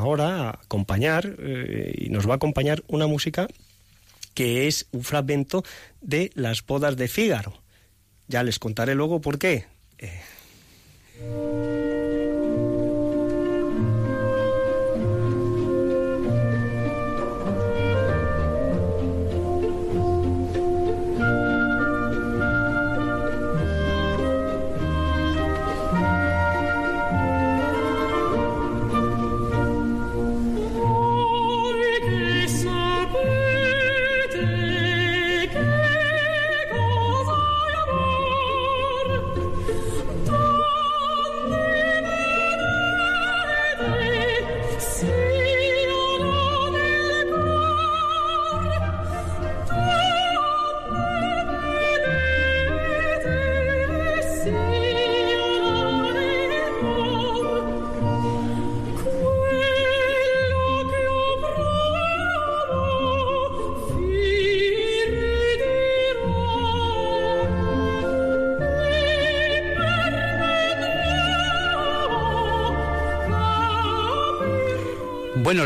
[0.00, 3.48] ahora a acompañar eh, y nos va a acompañar una música
[4.34, 5.64] que es un fragmento
[6.00, 7.54] de las bodas de Fígaro.
[8.28, 9.66] Ya les contaré luego por qué.
[9.98, 10.20] Eh,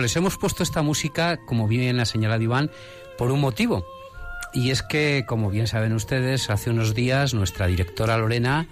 [0.03, 2.71] les hemos puesto esta música, como bien ha señalado Iván,
[3.17, 3.87] por un motivo.
[4.53, 8.67] Y es que, como bien saben ustedes, hace unos días nuestra directora Lorena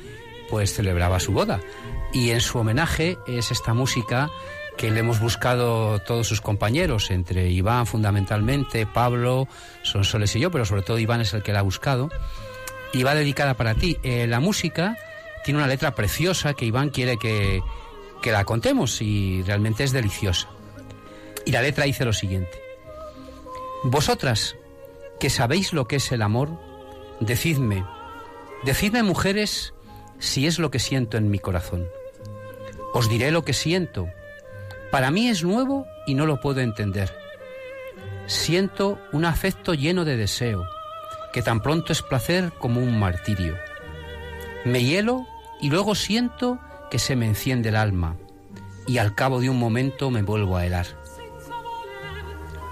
[0.50, 1.60] pues celebraba su boda.
[2.12, 4.30] Y en su homenaje es esta música
[4.76, 9.46] que le hemos buscado todos sus compañeros, entre Iván fundamentalmente, Pablo,
[9.82, 12.10] Sonsoles y yo, pero sobre todo Iván es el que la ha buscado.
[12.92, 13.98] Y va dedicada para ti.
[14.02, 14.96] Eh, la música
[15.44, 17.62] tiene una letra preciosa que Iván quiere que,
[18.20, 20.48] que la contemos y realmente es deliciosa.
[21.44, 22.60] Y la letra dice lo siguiente.
[23.82, 24.56] Vosotras,
[25.18, 26.50] que sabéis lo que es el amor,
[27.20, 27.84] decidme,
[28.64, 29.74] decidme mujeres
[30.18, 31.88] si es lo que siento en mi corazón.
[32.92, 34.08] Os diré lo que siento.
[34.90, 37.16] Para mí es nuevo y no lo puedo entender.
[38.26, 40.64] Siento un afecto lleno de deseo,
[41.32, 43.56] que tan pronto es placer como un martirio.
[44.64, 45.26] Me hielo
[45.60, 46.58] y luego siento
[46.90, 48.16] que se me enciende el alma
[48.86, 50.99] y al cabo de un momento me vuelvo a helar.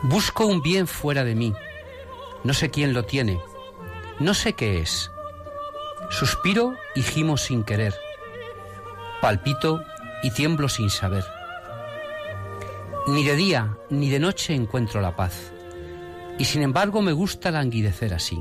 [0.03, 1.55] Busco un bien fuera de mí.
[2.45, 3.41] No sé quién lo tiene.
[4.21, 5.11] No sé qué es.
[6.11, 7.95] Suspiro y gimo sin querer.
[9.21, 9.83] Palpito
[10.23, 11.25] y tiemblo sin saber.
[13.09, 15.53] Ni de día ni de noche encuentro la paz.
[16.39, 18.41] Y sin embargo me gusta languidecer así.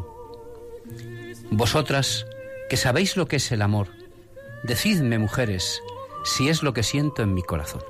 [1.50, 2.26] Vosotras,
[2.70, 3.88] que sabéis lo que es el amor,
[4.64, 5.82] decidme, mujeres,
[6.24, 7.84] si es lo que siento en mi corazón.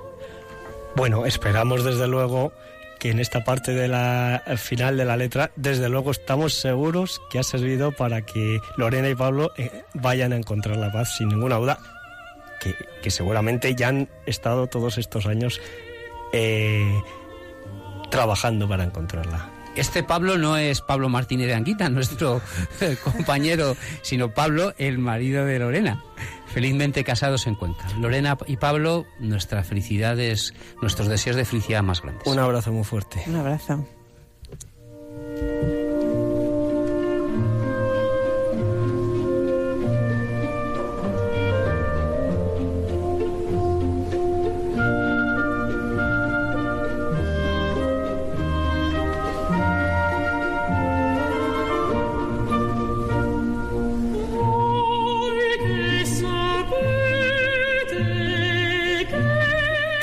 [0.96, 2.54] Bueno, esperamos desde luego
[3.00, 7.40] que en esta parte de la final de la letra, desde luego estamos seguros que
[7.40, 11.56] ha servido para que Lorena y Pablo eh, vayan a encontrar la paz sin ninguna
[11.56, 11.80] duda,
[13.02, 15.62] que, seguramente ya han estado todos estos años
[16.34, 17.02] eh,
[18.10, 19.50] trabajando para encontrarla.
[19.76, 22.42] Este Pablo no es Pablo Martínez de Anguita, nuestro
[23.04, 26.04] compañero, sino Pablo, el marido de Lorena.
[26.48, 27.88] Felizmente casados en Cuenca.
[28.00, 32.26] Lorena y Pablo, nuestras felicidades, nuestros deseos de felicidad más grandes.
[32.28, 33.24] Un abrazo muy fuerte.
[33.28, 33.86] Un abrazo.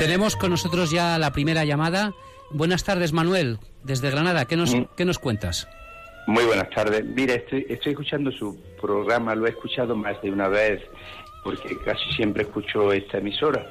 [0.04, 2.12] Tenemos con nosotros ya la primera llamada.
[2.50, 4.44] Buenas tardes, Manuel, desde Granada.
[4.44, 4.82] ¿Qué nos, Mm.
[4.98, 5.66] ¿qué nos cuentas?
[6.26, 7.02] Muy buenas tardes.
[7.06, 10.82] Mire, estoy, estoy escuchando su programa, lo he escuchado más de una vez,
[11.42, 13.64] porque casi siempre escucho esta emisora.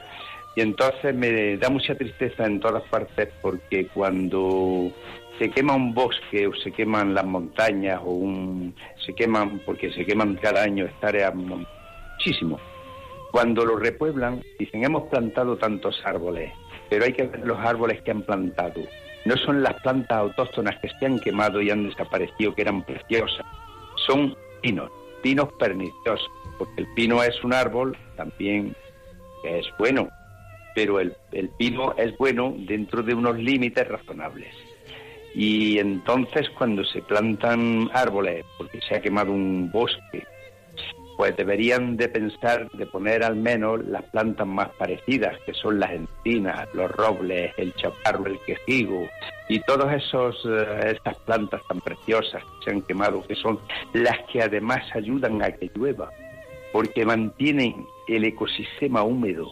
[0.56, 4.92] Y entonces me da mucha tristeza en todas partes, porque cuando
[5.38, 8.74] se quema un bosque o se queman las montañas o un,
[9.06, 12.60] se queman, porque se queman cada año hectáreas muchísimo.
[13.34, 16.54] Cuando lo repueblan, dicen, hemos plantado tantos árboles,
[16.88, 18.80] pero hay que ver los árboles que han plantado.
[19.26, 23.44] No son las plantas autóctonas que se han quemado y han desaparecido, que eran preciosas.
[24.06, 24.92] Son pinos,
[25.24, 28.76] pinos perniciosos, porque el pino es un árbol también
[29.42, 30.10] que es bueno,
[30.76, 34.54] pero el, el pino es bueno dentro de unos límites razonables.
[35.34, 40.24] Y entonces cuando se plantan árboles, porque se ha quemado un bosque,
[41.18, 45.92] pues deberían de pensar de poner al menos las plantas más parecidas, que son las
[45.92, 49.08] encinas, los robles, el chaparro, el quejigo
[49.50, 53.60] y todas esos eh, esas plantas tan preciosas que se han quemado, que son
[53.94, 56.10] las que además ayudan a que llueva,
[56.72, 59.48] porque mantienen el ecosistema húmedo.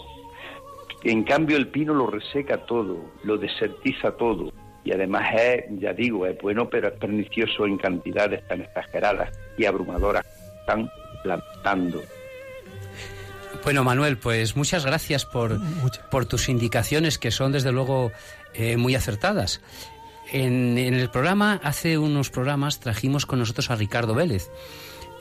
[1.04, 4.52] En cambio el pino lo reseca todo, lo desertiza todo
[4.84, 9.66] y además es, ya digo, es bueno, pero es pernicioso en cantidades tan exageradas y
[9.66, 10.26] abrumadoras.
[10.62, 10.90] Están
[11.24, 12.02] plantando.
[13.64, 15.60] Bueno, Manuel, pues muchas gracias por,
[16.10, 18.12] por tus indicaciones, que son desde luego
[18.54, 19.62] eh, muy acertadas.
[20.32, 24.50] En, en el programa, hace unos programas, trajimos con nosotros a Ricardo Vélez.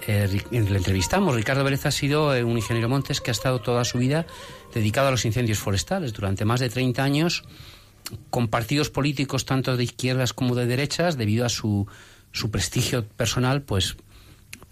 [0.07, 1.35] Eh, le entrevistamos.
[1.35, 4.27] Ricardo Vélez ha sido eh, un ingeniero montes que ha estado toda su vida
[4.73, 6.12] dedicado a los incendios forestales.
[6.12, 7.45] Durante más de 30 años,
[8.31, 11.87] con partidos políticos tanto de izquierdas como de derechas, debido a su,
[12.33, 13.97] su prestigio personal, pues,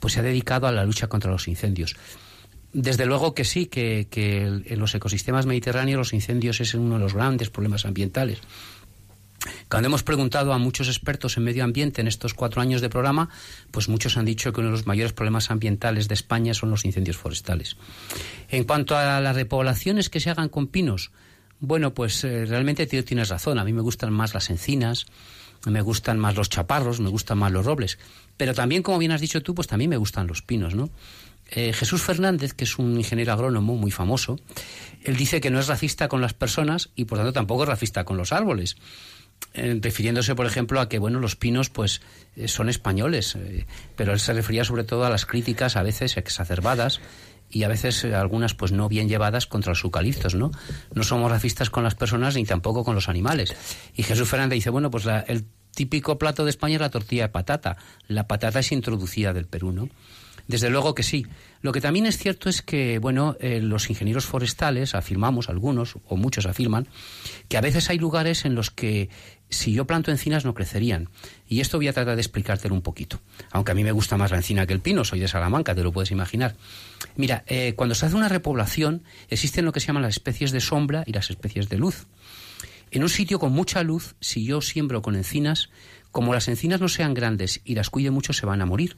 [0.01, 1.97] pues se ha dedicado a la lucha contra los incendios.
[2.73, 7.01] Desde luego que sí, que, que en los ecosistemas mediterráneos los incendios es uno de
[7.01, 8.41] los grandes problemas ambientales.
[9.69, 13.29] Cuando hemos preguntado a muchos expertos en medio ambiente en estos cuatro años de programa,
[13.71, 16.85] pues muchos han dicho que uno de los mayores problemas ambientales de España son los
[16.85, 17.77] incendios forestales.
[18.49, 21.13] En cuanto a las repoblaciones que se hagan con pinos,
[21.61, 23.59] bueno, pues eh, realmente tío, tienes razón.
[23.59, 25.07] A mí me gustan más las encinas,
[25.67, 27.99] me gustan más los chaparros, me gustan más los robles.
[28.39, 30.89] Pero también, como bien has dicho tú, pues también me gustan los pinos, ¿no?
[31.51, 34.39] Eh, Jesús Fernández, que es un ingeniero agrónomo muy famoso,
[35.03, 38.05] él dice que no es racista con las personas y por tanto tampoco es racista
[38.05, 38.77] con los árboles.
[39.55, 42.03] Eh, refiriéndose, por ejemplo, a que bueno los pinos pues
[42.37, 43.39] eh, son españoles,
[43.97, 47.01] pero él se refería sobre todo a las críticas a veces exacerbadas
[47.51, 50.51] y a veces algunas pues no bien llevadas contra los eucaliptos, ¿no?
[50.93, 53.55] No somos racistas con las personas ni tampoco con los animales.
[53.95, 57.29] Y Jesús Fernández dice, bueno, pues el típico plato de España es la tortilla de
[57.29, 57.77] patata.
[58.07, 59.89] La patata es introducida del Perú, ¿no?
[60.49, 61.27] Desde luego que sí.
[61.61, 66.17] Lo que también es cierto es que, bueno, eh, los ingenieros forestales afirmamos, algunos o
[66.17, 66.89] muchos afirman,
[67.49, 69.11] que a veces hay lugares en los que
[69.51, 71.11] si yo planto encinas no crecerían.
[71.47, 73.21] Y esto voy a tratar de explicártelo un poquito.
[73.51, 75.83] Aunque a mí me gusta más la encina que el pino, soy de Salamanca, te
[75.83, 76.57] lo puedes imaginar.
[77.17, 80.61] Mira, eh, cuando se hace una repoblación, existen lo que se llaman las especies de
[80.61, 82.07] sombra y las especies de luz.
[82.91, 85.71] En un sitio con mucha luz, si yo siembro con encinas,
[86.11, 88.97] como las encinas no sean grandes y las cuide mucho, se van a morir.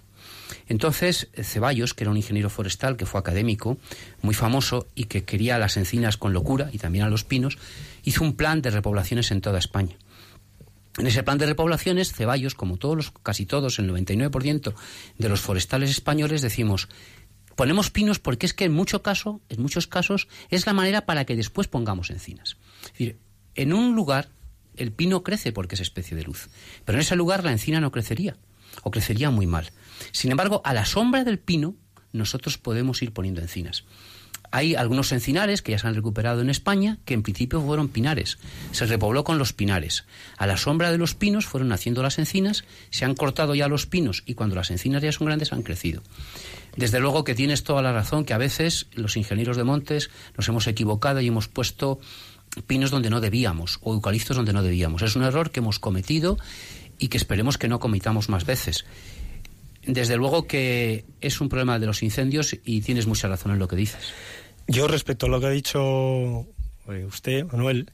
[0.68, 3.78] Entonces, Ceballos, que era un ingeniero forestal, que fue académico,
[4.22, 7.58] muy famoso y que quería las encinas con locura y también a los pinos,
[8.04, 9.96] hizo un plan de repoblaciones en toda España.
[10.98, 14.74] En ese plan de repoblaciones, Ceballos, como todos los, casi todos, el 99%
[15.18, 16.88] de los forestales españoles, decimos,
[17.56, 21.24] ponemos pinos porque es que en, mucho caso, en muchos casos es la manera para
[21.24, 22.56] que después pongamos encinas.
[22.82, 23.18] Es decir,
[23.54, 24.28] en un lugar
[24.76, 26.48] el pino crece porque es especie de luz,
[26.84, 28.36] pero en ese lugar la encina no crecería
[28.82, 29.70] o crecería muy mal.
[30.12, 31.74] Sin embargo, a la sombra del pino
[32.12, 33.84] nosotros podemos ir poniendo encinas.
[34.52, 38.38] Hay algunos encinares que ya se han recuperado en España que en principio fueron pinares.
[38.72, 40.04] Se repobló con los pinares.
[40.38, 43.86] A la sombra de los pinos fueron naciendo las encinas, se han cortado ya los
[43.86, 46.02] pinos y cuando las encinas ya son grandes han crecido.
[46.76, 50.48] Desde luego que tienes toda la razón que a veces los ingenieros de montes nos
[50.48, 52.00] hemos equivocado y hemos puesto
[52.66, 55.02] pinos donde no debíamos o eucaliptos donde no debíamos.
[55.02, 56.38] Es un error que hemos cometido
[56.98, 58.84] y que esperemos que no cometamos más veces.
[59.82, 63.68] Desde luego que es un problema de los incendios y tienes mucha razón en lo
[63.68, 64.12] que dices.
[64.66, 66.46] Yo respecto a lo que ha dicho
[66.88, 67.90] eh, usted, Manuel,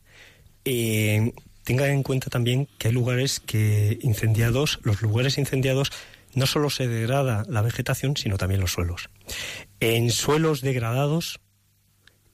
[0.65, 1.33] eh,
[1.63, 5.93] tenga en cuenta también que hay lugares que incendiados, los lugares incendiados,
[6.35, 9.09] no solo se degrada la vegetación, sino también los suelos.
[9.81, 11.41] En suelos degradados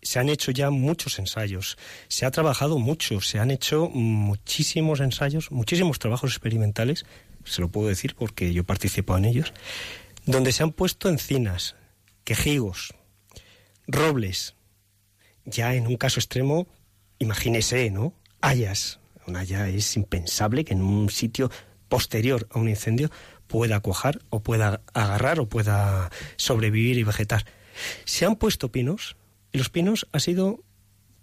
[0.03, 1.79] se han hecho ya muchos ensayos,
[2.09, 7.07] se ha trabajado mucho, se han hecho muchísimos ensayos, muchísimos trabajos experimentales,
[7.45, 9.53] se lo puedo decir porque yo participo en ellos,
[10.27, 11.77] donde se han puesto encinas,
[12.25, 12.95] quejigos,
[13.87, 14.55] robles.
[15.45, 16.67] Ya en un caso extremo,
[17.19, 18.15] imagínese, ¿no?
[18.41, 19.01] Hayas.
[19.27, 21.51] Una haya es impensable que en un sitio
[21.89, 23.11] posterior a un incendio
[23.47, 27.45] pueda cuajar o pueda agarrar o pueda sobrevivir y vegetar.
[28.05, 29.17] Se han puesto pinos
[29.53, 30.65] y los pinos ha sido,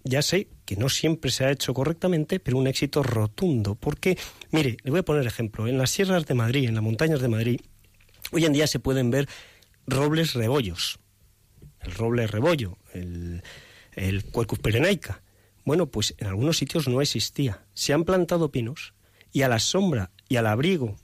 [0.04, 3.74] ya sé que no siempre se ha hecho correctamente, pero un éxito rotundo.
[3.74, 4.16] Porque,
[4.52, 5.66] mire, le voy a poner ejemplo.
[5.66, 7.60] En las sierras de Madrid, en las montañas de Madrid,
[8.30, 9.28] hoy en día se pueden ver
[9.86, 11.00] robles rebollos.
[11.80, 13.42] El roble rebollo, el,
[13.92, 14.24] el
[14.62, 15.22] perenaica.
[15.64, 17.64] Bueno, pues en algunos sitios no existía.
[17.74, 18.94] Se han plantado pinos
[19.32, 20.96] y a la sombra y al abrigo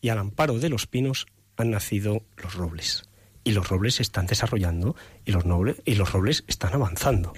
[0.00, 3.07] y al amparo de los pinos han nacido los robles
[3.48, 4.94] y los robles se están desarrollando
[5.24, 5.44] y los,
[5.86, 7.32] y los robles están avanzando.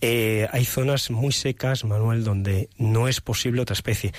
[0.00, 4.12] Eh, hay zonas muy secas, Manuel, donde no es posible otra especie.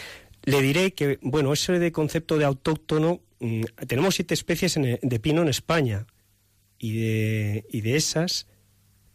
[0.43, 5.41] Le diré que, bueno, ese de concepto de autóctono, mm, tenemos siete especies de pino
[5.41, 6.05] en España
[6.77, 8.45] y de, y de esas,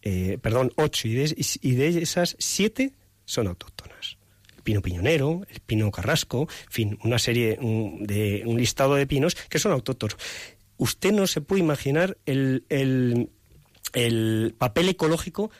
[0.02, 2.92] eh, perdón, ocho, y de, y de esas siete
[3.24, 4.18] son autóctonas
[4.56, 9.34] el pino piñonero, el pino carrasco, en fin, una serie de un listado de pinos
[9.34, 10.16] que son autóctonos
[10.82, 15.52] usted no se puede imaginar el, el, papel ecológico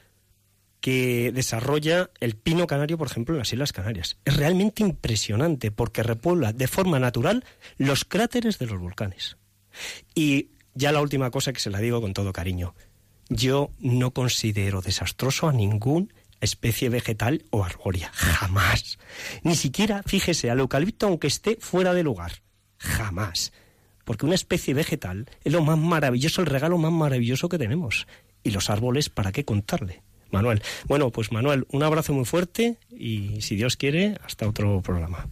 [0.81, 4.17] que desarrolla el pino canario, por ejemplo, en las Islas Canarias.
[4.25, 7.45] Es realmente impresionante porque repuebla de forma natural
[7.79, 9.37] los cráteres de los volcanes.
[10.13, 12.75] Y ya la última cosa que se la digo con todo cariño.
[13.29, 18.11] Yo no considero desastroso a ningún especie vegetal o arbórea.
[18.13, 18.99] Jamás.
[19.45, 22.43] Ni siquiera, fíjese, al eucalipto aunque esté fuera de lugar.
[22.79, 23.53] Jamás
[24.05, 28.07] porque una especie vegetal es lo más maravilloso, el regalo más maravilloso que tenemos.
[28.43, 30.03] Y los árboles, ¿para qué contarle?
[30.31, 30.63] Manuel.
[30.87, 35.29] Bueno, pues Manuel, un abrazo muy fuerte y si Dios quiere, hasta otro programa.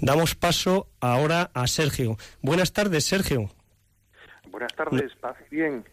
[0.00, 2.16] Damos paso ahora a Sergio.
[2.40, 3.50] Buenas tardes, Sergio.
[4.50, 5.84] Buenas tardes, paz y bien.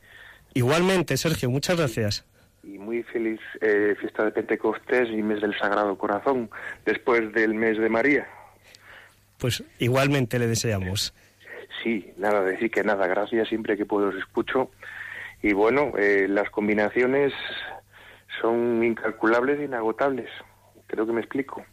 [0.53, 2.25] Igualmente, Sergio, muchas gracias.
[2.63, 6.49] Y muy feliz eh, fiesta de Pentecostés y mes del Sagrado Corazón,
[6.85, 8.27] después del mes de María
[9.37, 11.13] pues igualmente le deseamos.
[11.83, 14.71] Sí, nada, decir que nada, gracias, siempre que puedo os escucho.
[15.41, 17.33] Y bueno, eh, las combinaciones
[18.41, 20.29] son incalculables e inagotables,
[20.87, 21.63] creo que me explico.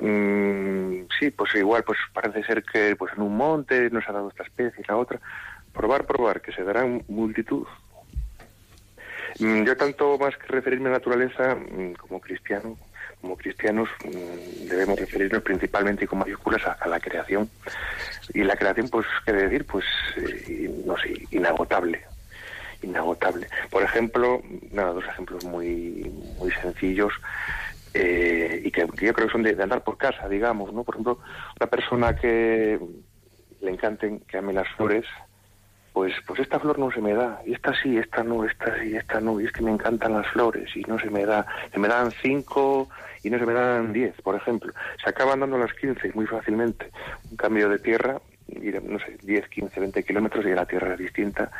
[0.00, 4.28] Mm, sí, pues igual, pues parece ser que pues en un monte nos ha dado
[4.28, 5.20] esta especie y la otra,
[5.72, 7.66] probar, probar, que se darán multitud.
[9.38, 12.76] Mm, yo tanto más que referirme a naturaleza, mm, como cristiano,
[13.20, 17.50] como cristianos mm, debemos referirnos principalmente y con mayúsculas a, la creación.
[18.34, 19.64] Y la creación, pues, ¿qué decir?
[19.66, 19.84] Pues,
[20.16, 22.02] eh, no sé, inagotable.
[22.82, 23.48] Inagotable.
[23.70, 24.40] Por ejemplo,
[24.70, 27.12] nada, dos ejemplos muy, muy sencillos
[27.94, 30.84] eh, y que, yo creo que son de, andar por casa, digamos, ¿no?
[30.84, 31.18] Por ejemplo,
[31.58, 32.78] una persona que
[33.60, 35.04] le encanten, que ame las flores,
[35.92, 38.94] pues, pues esta flor no se me da, y esta sí, esta no, esta sí,
[38.94, 41.78] esta no, y es que me encantan las flores y no se me da, se
[41.80, 42.88] me dan cinco
[43.28, 44.72] y no se me dan diez, por ejemplo.
[45.02, 46.90] Se acaban dando las quince muy fácilmente.
[47.30, 48.18] Un cambio de tierra,
[48.48, 51.50] no sé, diez, quince, veinte kilómetros y la tierra es distinta,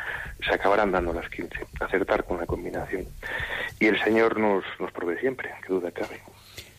[0.43, 1.59] se acabarán dando las quince.
[1.79, 3.05] Acertar con la combinación.
[3.79, 6.19] Y el Señor nos, nos provee siempre, que duda cabe.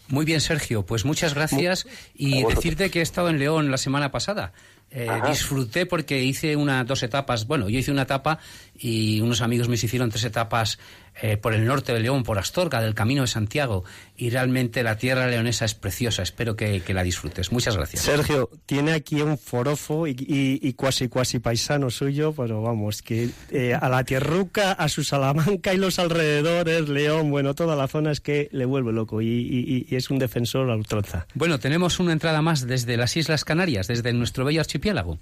[0.09, 0.84] Muy bien, Sergio.
[0.84, 4.53] Pues muchas gracias y decirte que he estado en León la semana pasada.
[4.91, 7.47] Eh, disfruté porque hice una dos etapas.
[7.47, 8.41] Bueno, yo hice una etapa
[8.76, 10.80] y unos amigos me hicieron tres etapas
[11.23, 13.85] eh, por el norte de León, por Astorga, del Camino de Santiago.
[14.16, 16.23] Y realmente la tierra leonesa es preciosa.
[16.23, 17.53] Espero que, la disfrutes.
[17.53, 18.03] Muchas gracias.
[18.03, 23.75] Sergio, tiene aquí un forofo y, y, cuasi cuasi paisano suyo, pero vamos, que eh,
[23.75, 28.21] a la tierruca, a su Salamanca y los alrededores, León, bueno, toda la zona es
[28.21, 31.27] que le vuelve loco y, y es un defensor a ultranza.
[31.35, 35.18] Bueno, tenemos una entrada más desde las Islas Canarias, desde nuestro bello archipiélago.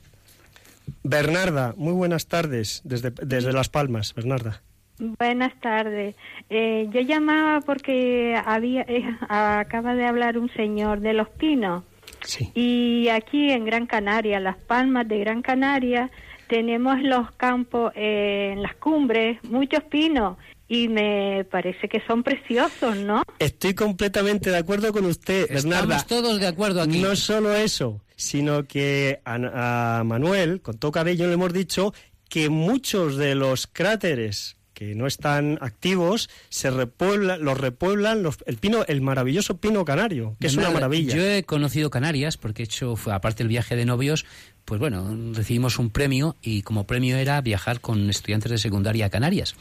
[1.02, 4.62] Bernarda, muy buenas tardes desde, desde Las Palmas, Bernarda.
[4.98, 6.16] Buenas tardes.
[6.50, 11.84] Eh, yo llamaba porque había eh, acaba de hablar un señor de los pinos.
[12.24, 12.50] Sí.
[12.54, 16.10] Y aquí en Gran Canaria, Las Palmas de Gran Canaria,
[16.48, 20.36] tenemos los campos eh, en las cumbres, muchos pinos
[20.68, 23.22] y me parece que son preciosos, ¿no?
[23.38, 25.96] Estoy completamente de acuerdo con usted, Bernarda.
[25.96, 27.00] Estamos todos de acuerdo aquí.
[27.00, 31.94] No solo eso, sino que a, Manuel, con todo cabello, le hemos dicho
[32.28, 38.58] que muchos de los cráteres que no están activos, se repueblan, los repueblan los, el
[38.58, 41.16] pino, el maravilloso pino canario, que es una maravilla.
[41.16, 44.24] Yo he conocido Canarias porque he hecho, aparte del viaje de novios,
[44.64, 49.10] pues bueno, recibimos un premio y como premio era viajar con estudiantes de secundaria a
[49.10, 49.56] Canarias.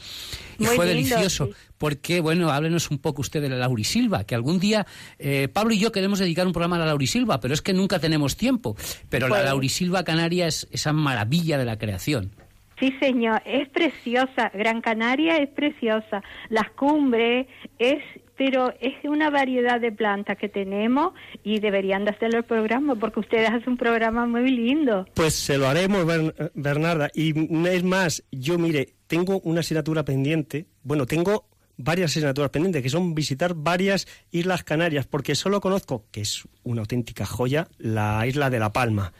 [0.56, 4.86] Y fue delicioso, porque, bueno, háblenos un poco usted de la Laurisilva, que algún día
[5.18, 7.98] eh, Pablo y yo queremos dedicar un programa a la Laurisilva, pero es que nunca
[7.98, 8.76] tenemos tiempo.
[9.08, 12.30] Pero la pues Laurisilva Canaria es esa maravilla de la creación.
[12.78, 14.50] Sí, señor, es preciosa.
[14.54, 16.22] Gran Canaria es preciosa.
[16.48, 17.46] Las cumbres
[17.78, 18.02] es
[18.38, 21.12] pero es una variedad de plantas que tenemos
[21.42, 25.06] y deberían de hacerlo el programa porque ustedes hacen un programa muy lindo.
[25.14, 26.06] Pues se lo haremos,
[26.54, 27.10] Bernarda.
[27.14, 27.34] Y
[27.68, 31.46] es más, yo mire, tengo una asignatura pendiente, bueno, tengo
[31.78, 36.82] varias asignaturas pendientes, que son visitar varias islas Canarias, porque solo conozco, que es una
[36.82, 39.14] auténtica joya, la isla de La Palma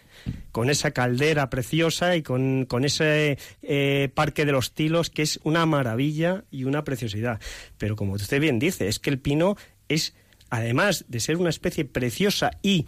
[0.53, 5.65] con esa caldera preciosa y con, ese eh, parque de los tilos que es una
[5.65, 7.41] maravilla y una preciosidad.
[7.79, 9.57] Pero como usted bien dice, es que el pino
[9.89, 10.15] es,
[10.51, 12.87] además de ser una especie preciosa y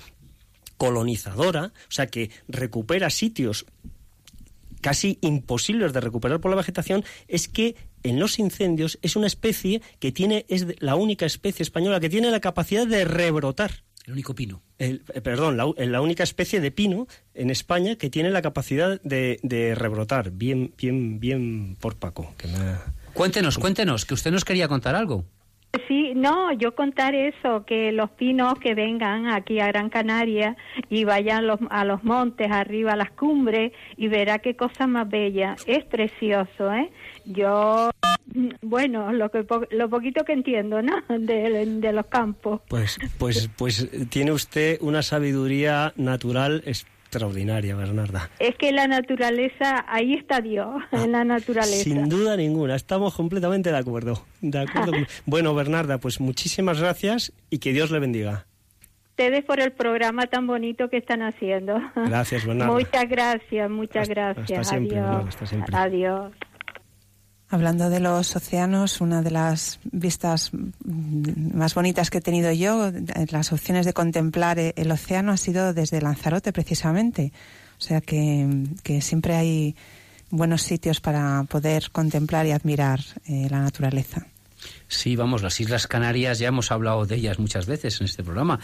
[0.77, 3.67] colonizadora, o sea que recupera sitios
[4.81, 9.83] casi imposibles de recuperar por la vegetación, es que en los incendios es una especie
[9.99, 13.85] que tiene, es la única especie española que tiene la capacidad de rebrotar.
[14.07, 14.63] El único pino.
[14.79, 19.75] El, eh, perdón, la, única especie de pino en España que tiene la capacidad de,
[19.77, 20.31] rebrotar.
[20.31, 22.35] Bien, bien, bien por Paco.
[22.39, 22.49] Que
[23.13, 25.27] Cuéntenos, cuéntenos, que usted nos quería contar algo.
[25.87, 30.57] Sí, no, yo contar eso, que los pinos que vengan aquí a Gran Canaria
[30.89, 35.57] y vayan a los montes, arriba a las cumbres y verá qué cosa más bella.
[35.67, 36.91] Es precioso, ¿eh?
[37.25, 37.91] Yo,
[38.63, 41.03] bueno, lo que lo poquito que entiendo, ¿no?
[41.19, 42.61] De, los campos.
[42.69, 46.63] Pues, pues, pues tiene usted una sabiduría natural
[47.11, 48.31] extraordinaria, Bernarda.
[48.39, 51.83] Es que la naturaleza, ahí está Dios, en ah, la naturaleza.
[51.83, 54.25] Sin duda ninguna, estamos completamente de acuerdo.
[54.41, 54.93] De acuerdo.
[55.27, 58.47] bueno, Bernarda, pues muchísimas gracias y que Dios le bendiga.
[59.11, 61.79] Ustedes por el programa tan bonito que están haciendo.
[61.97, 62.73] Gracias, Bernarda.
[62.79, 64.51] Muchas gracias, muchas gracias.
[64.53, 65.29] Hasta siempre, Adiós.
[65.29, 65.77] hasta siempre.
[65.77, 66.33] Adiós.
[67.53, 70.53] Hablando de los océanos, una de las vistas
[70.85, 72.93] más bonitas que he tenido yo,
[73.31, 77.33] las opciones de contemplar el océano ha sido desde Lanzarote precisamente.
[77.77, 79.75] O sea que, siempre hay
[80.31, 84.27] buenos sitios para poder contemplar y admirar eh, la naturaleza.
[84.87, 88.61] Sí, vamos, las Islas Canarias ya hemos hablado de ellas muchas veces en este programa,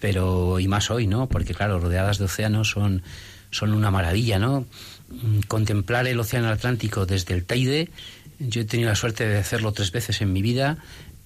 [0.00, 1.28] pero y más hoy, ¿no?
[1.28, 3.02] Porque claro, rodeadas de océanos son,
[3.50, 4.64] son una maravilla, ¿no?
[5.22, 7.90] Mm, contemplar el océano Atlántico desde el Teide.
[8.38, 10.78] Yo he tenido la suerte de hacerlo tres veces en mi vida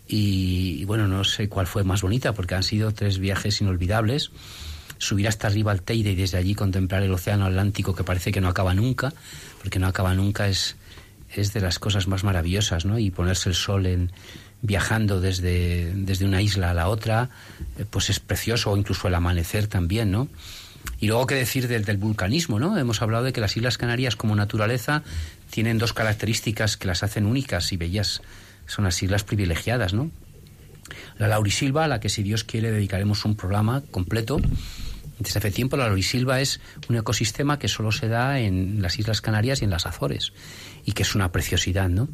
[0.06, 4.30] y, bueno, no sé cuál fue más bonita porque han sido tres viajes inolvidables.
[4.98, 8.40] subir hasta arriba al Teide y desde allí contemplar el océano Atlántico que parece que
[8.40, 9.12] no acaba nunca,
[9.62, 10.76] porque no acaba nunca es,
[11.34, 12.98] es de las cosas más maravillosas, ¿no?
[12.98, 14.10] Y ponerse el sol en
[14.60, 17.30] viajando desde, desde una isla a la otra,
[17.78, 20.28] eh, pues es precioso, o incluso el amanecer también, ¿no?
[21.00, 22.58] Y luego, ¿qué decir del, del, vulcanismo?
[22.58, 22.76] ¿no?
[22.76, 25.02] Hemos hablado de que las Islas Canarias, como naturaleza,
[25.50, 28.22] tienen dos características que las hacen únicas y bellas.
[28.66, 30.10] Son las islas privilegiadas, ¿no?
[31.18, 34.40] La Laurisilva, a la que si Dios quiere dedicaremos un programa completo.
[35.18, 39.20] Desde hace tiempo la Laurisilva es un ecosistema que solo se da en las Islas
[39.20, 40.32] Canarias y en las Azores
[40.84, 42.08] y que es una preciosidad, ¿no?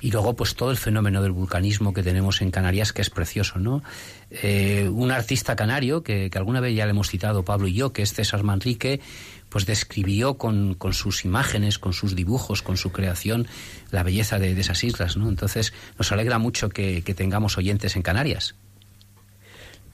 [0.00, 3.58] Y luego pues todo el fenómeno del vulcanismo que tenemos en Canarias que es precioso,
[3.58, 3.82] ¿no?
[4.30, 8.02] Eh, un artista canario que, alguna vez ya le hemos citado Pablo y yo, que
[8.02, 9.00] es César Manrique,
[9.48, 13.48] pues describió con, con sus imágenes, con sus dibujos, con su creación,
[13.90, 15.28] la belleza de, esas islas, ¿no?
[15.28, 18.54] Entonces nos alegra mucho que, tengamos oyentes en Canarias.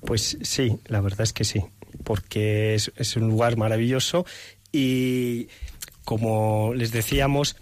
[0.05, 1.65] Pues sí, la verdad es que sí,
[2.03, 4.27] porque es, es un lugar maravilloso
[4.71, 5.49] y
[6.05, 7.57] como les decíamos,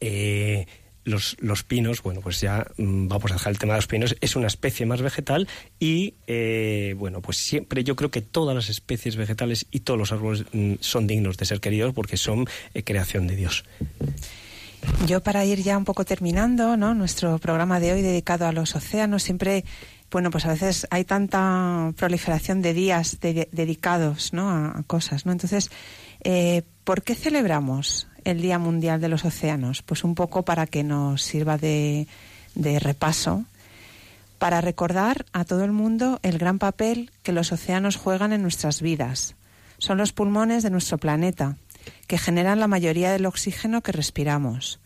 [0.00, 0.66] eh,
[1.04, 4.16] los, los, pinos, bueno, pues ya mm, vamos a dejar el tema de los pinos,
[4.20, 5.48] es una especie más vegetal
[5.78, 10.12] y, eh, bueno, pues siempre yo creo que todas las especies vegetales y todos los
[10.12, 13.64] árboles mm, son dignos de ser queridos porque son eh, creación de Dios.
[15.06, 16.94] Yo para ir ya un poco terminando, ¿no?
[16.94, 19.64] Nuestro programa de hoy dedicado a los océanos, siempre,
[20.10, 24.50] bueno, pues a veces hay tanta proliferación de días dedicados, ¿no?
[24.50, 25.32] A, cosas, ¿no?
[25.32, 25.70] Entonces,
[26.24, 29.82] eh, ¿por qué celebramos el Día Mundial de los Océanos?
[29.82, 32.06] Pues un poco para que nos sirva de,
[32.54, 33.44] repaso,
[34.38, 38.80] para recordar a todo el mundo el gran papel que los océanos juegan en nuestras
[38.80, 39.34] vidas.
[39.78, 41.56] Son los pulmones de nuestro planeta,
[42.06, 44.80] que generan la mayoría del oxígeno que respiramos.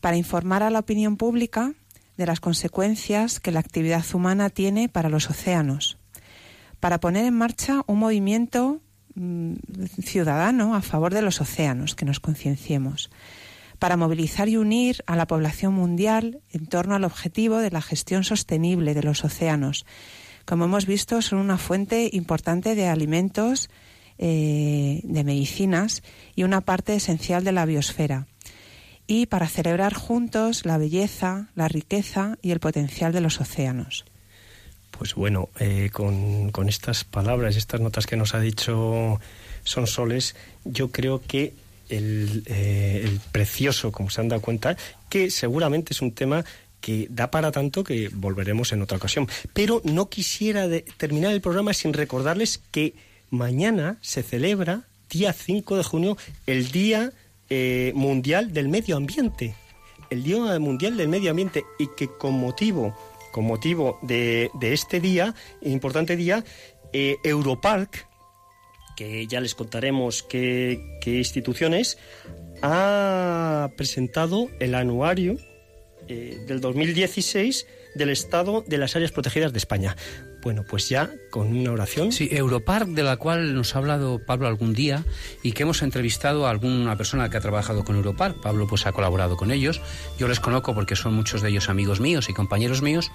[0.00, 1.72] Para informar a la opinión pública
[2.16, 5.98] de las consecuencias que la actividad humana tiene para los océanos.
[6.80, 8.80] Para poner en marcha un movimiento
[10.02, 13.10] ciudadano a favor de los océanos, que nos concienciemos,
[13.78, 18.24] para movilizar y unir a la población mundial en torno al objetivo de la gestión
[18.24, 19.86] sostenible de los océanos.
[20.44, 23.68] Como hemos visto, son una fuente importante de alimentos,
[24.18, 26.02] eh, de medicinas
[26.34, 28.26] y una parte esencial de la biosfera.
[29.06, 34.04] Y para celebrar juntos la belleza, la riqueza y el potencial de los océanos.
[34.98, 39.20] Pues bueno, eh, con, estas palabras, estas notas que nos ha dicho
[39.64, 40.34] Son Soles,
[40.64, 41.52] yo creo que
[41.90, 44.76] eh, el, precioso, como se han dado cuenta,
[45.08, 46.44] que seguramente es un tema
[46.80, 49.28] que da para tanto que volveremos en otra ocasión.
[49.52, 50.66] Pero no quisiera
[50.96, 52.94] terminar el programa sin recordarles que
[53.30, 56.16] mañana se celebra, día 5 de junio,
[56.46, 57.12] el Día
[57.50, 59.54] eh, Mundial del Medio Ambiente.
[60.10, 62.96] El Día Mundial del Medio Ambiente y que con motivo
[63.36, 66.42] con motivo de, este día, importante día,
[66.94, 68.08] eh, Europark,
[68.96, 71.98] que ya les contaremos qué, qué institución es,
[72.62, 75.36] ha presentado el anuario
[76.08, 79.96] eh, del 2016 del estado de las áreas protegidas de España.
[80.46, 82.12] Bueno, pues ya con una oración.
[82.12, 85.04] Sí, Europark, de la cual nos ha hablado Pablo algún día
[85.42, 88.40] y que hemos entrevistado a alguna persona que ha trabajado con Europark.
[88.40, 89.80] Pablo pues ha colaborado con ellos.
[90.18, 93.10] Yo les conozco porque son muchos de ellos amigos míos y compañeros míos.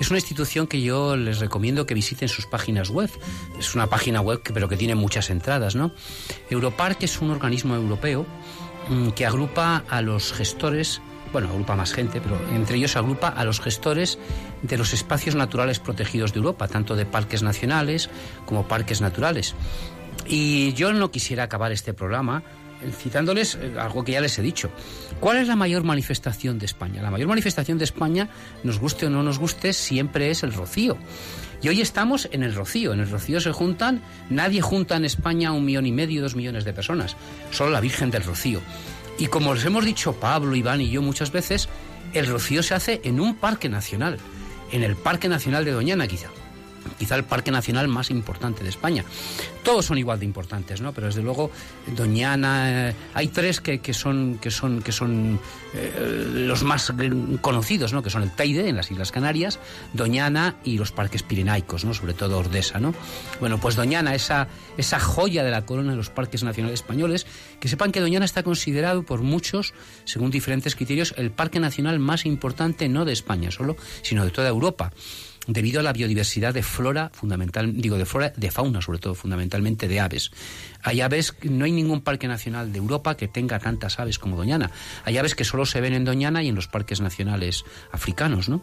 [0.00, 3.08] Es una institución que yo les recomiendo que visiten sus páginas web.
[3.58, 5.94] Es una página web pero que tiene muchas entradas, ¿no?
[6.50, 8.26] Europark es un organismo europeo
[8.90, 11.00] mm, que agrupa a los gestores
[11.32, 14.18] bueno, agrupa más gente, pero entre ellos agrupa a los gestores
[14.66, 18.10] de los espacios naturales protegidos de Europa, tanto de parques nacionales
[18.46, 19.54] como parques naturales.
[20.26, 22.42] Y yo no quisiera acabar este programa
[22.82, 24.70] eh, citándoles eh, algo que ya les he dicho.
[25.20, 27.02] ¿Cuál es la mayor manifestación de España?
[27.02, 28.28] La mayor manifestación de España,
[28.64, 30.96] nos guste o no nos guste, siempre es el rocío.
[31.62, 32.92] Y hoy estamos en el Rocío.
[32.92, 36.64] En el Rocío se juntan, nadie junta en España un millón y medio, dos millones
[36.64, 37.16] de personas,
[37.50, 38.60] solo la Virgen del Rocío.
[39.18, 41.68] Y como les hemos dicho Pablo, Iván y yo muchas veces,
[42.12, 44.18] el rocío se hace en un parque nacional,
[44.72, 46.30] en el Parque Nacional de Doñana quizá
[46.98, 49.04] quizá el parque nacional más importante de España.
[49.62, 50.92] Todos son igual de importantes, ¿no?
[50.92, 51.50] Pero desde luego
[51.94, 55.40] Doñana, eh, hay tres que, son que son que son
[55.74, 56.92] eh, los más
[57.40, 58.02] conocidos, ¿no?
[58.02, 59.58] Que son el Teide en las Islas Canarias,
[59.92, 61.94] Doñana y los parques pirenaicos, ¿no?
[61.94, 62.94] Sobre todo Ordesa, ¿no?
[63.40, 67.26] Bueno, pues Doñana, esa esa joya de la corona de los parques nacionales españoles,
[67.60, 69.74] que sepan que Doñana está considerado por muchos,
[70.04, 74.48] según diferentes criterios, el parque nacional más importante no de España solo, sino de toda
[74.48, 74.92] Europa
[75.46, 79.88] debido a la biodiversidad de flora fundamental, digo de flora, de fauna sobre todo, fundamentalmente
[79.88, 80.30] de aves.
[80.82, 84.70] Hay aves, no hay ningún parque nacional de Europa que tenga tantas aves como Doñana.
[85.04, 88.62] Hay aves que solo se ven en Doñana y en los parques nacionales africanos, ¿no?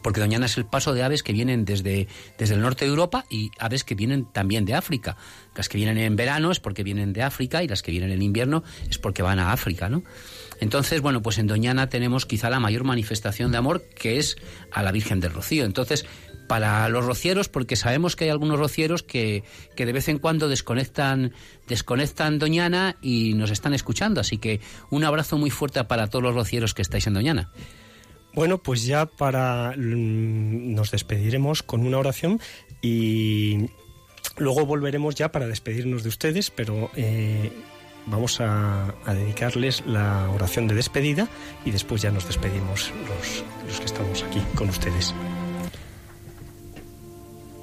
[0.00, 3.26] porque Doñana es el paso de aves que vienen desde, desde el norte de Europa
[3.28, 5.16] y aves que vienen también de África.
[5.54, 8.22] Las que vienen en verano es porque vienen de África y las que vienen en
[8.22, 10.02] invierno es porque van a África, ¿no?
[10.62, 14.36] Entonces, bueno, pues en Doñana tenemos quizá la mayor manifestación de amor que es
[14.70, 15.64] a la Virgen del Rocío.
[15.64, 16.06] Entonces,
[16.46, 19.42] para los rocieros, porque sabemos que hay algunos rocieros que,
[19.74, 21.32] que de vez en cuando desconectan,
[22.38, 24.20] Doñana y nos están escuchando.
[24.20, 27.50] Así que un abrazo muy fuerte para todos los rocieros que estáis en Doñana.
[28.32, 32.40] Bueno, pues ya para mm, nos despediremos con una oración
[32.80, 33.66] y
[34.36, 37.50] luego volveremos ya para despedirnos de ustedes, pero eh,
[38.06, 41.28] vamos a, dedicarles la oración de despedida
[41.64, 45.14] y después ya nos despedimos los, los que estamos aquí con ustedes.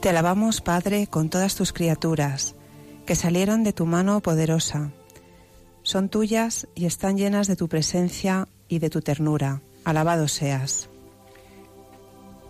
[0.02, 2.56] Te alabamos, Padre, con todas tus criaturas,
[3.06, 4.92] que salieron de tu mano poderosa.
[5.84, 10.90] Son tuyas y están llenas de tu presencia y de tu ternura alabado seas.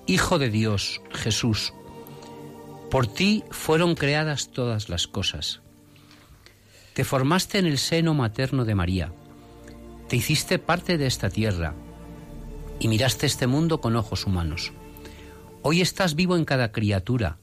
[0.05, 1.73] Hijo de Dios, Jesús,
[2.89, 5.61] por ti fueron creadas todas las cosas.
[6.99, 9.13] Te formaste en el seno materno de María,
[10.09, 11.73] te hiciste parte de esta tierra
[12.77, 14.73] y miraste este mundo con ojos humanos.
[15.61, 17.37] Hoy estás vivo en cada criatura,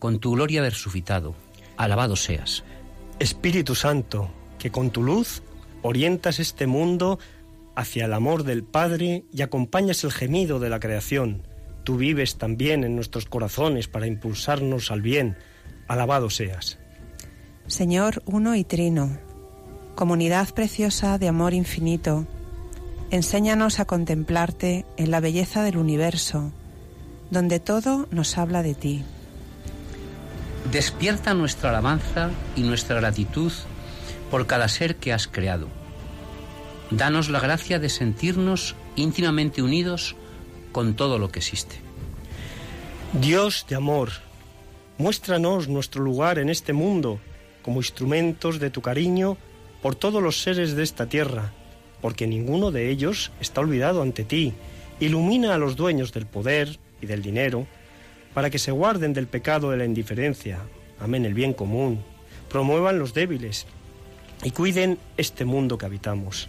[0.00, 1.36] con tu gloria resucitado.
[1.76, 2.64] Alabado seas.
[3.20, 4.28] Espíritu Santo,
[4.58, 5.44] que con tu luz
[5.82, 7.20] orientas este mundo
[7.76, 11.46] hacia el amor del Padre y acompañas el gemido de la creación.
[11.84, 15.38] Tú vives también en nuestros corazones para impulsarnos al bien.
[15.86, 16.80] Alabado seas.
[17.66, 19.18] Señor uno y trino,
[19.94, 22.26] comunidad preciosa de amor infinito,
[23.10, 26.52] enséñanos a contemplarte en la belleza del universo,
[27.30, 29.04] donde todo nos habla de ti.
[30.70, 33.52] Despierta nuestra alabanza y nuestra gratitud
[34.30, 35.68] por cada ser que has creado
[36.90, 40.14] Danos la gracia de sentirnos íntimamente unidos
[40.70, 41.80] con todo lo que existe.
[43.12, 44.10] Dios de amor,
[44.96, 47.18] muéstranos nuestro lugar en este mundo
[47.66, 49.36] como instrumentos de tu cariño
[49.82, 51.52] por todos los seres de esta tierra,
[52.00, 54.54] porque ninguno de ellos está olvidado ante ti.
[55.00, 57.66] Ilumina a los dueños del poder y del dinero,
[58.34, 60.60] para que se guarden del pecado de la indiferencia,
[61.00, 62.04] amen el bien común,
[62.48, 63.66] promuevan los débiles
[64.44, 66.48] y cuiden este mundo que habitamos.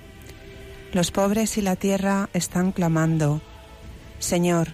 [0.93, 3.41] Los pobres y la tierra están clamando,
[4.20, 4.68] Señor,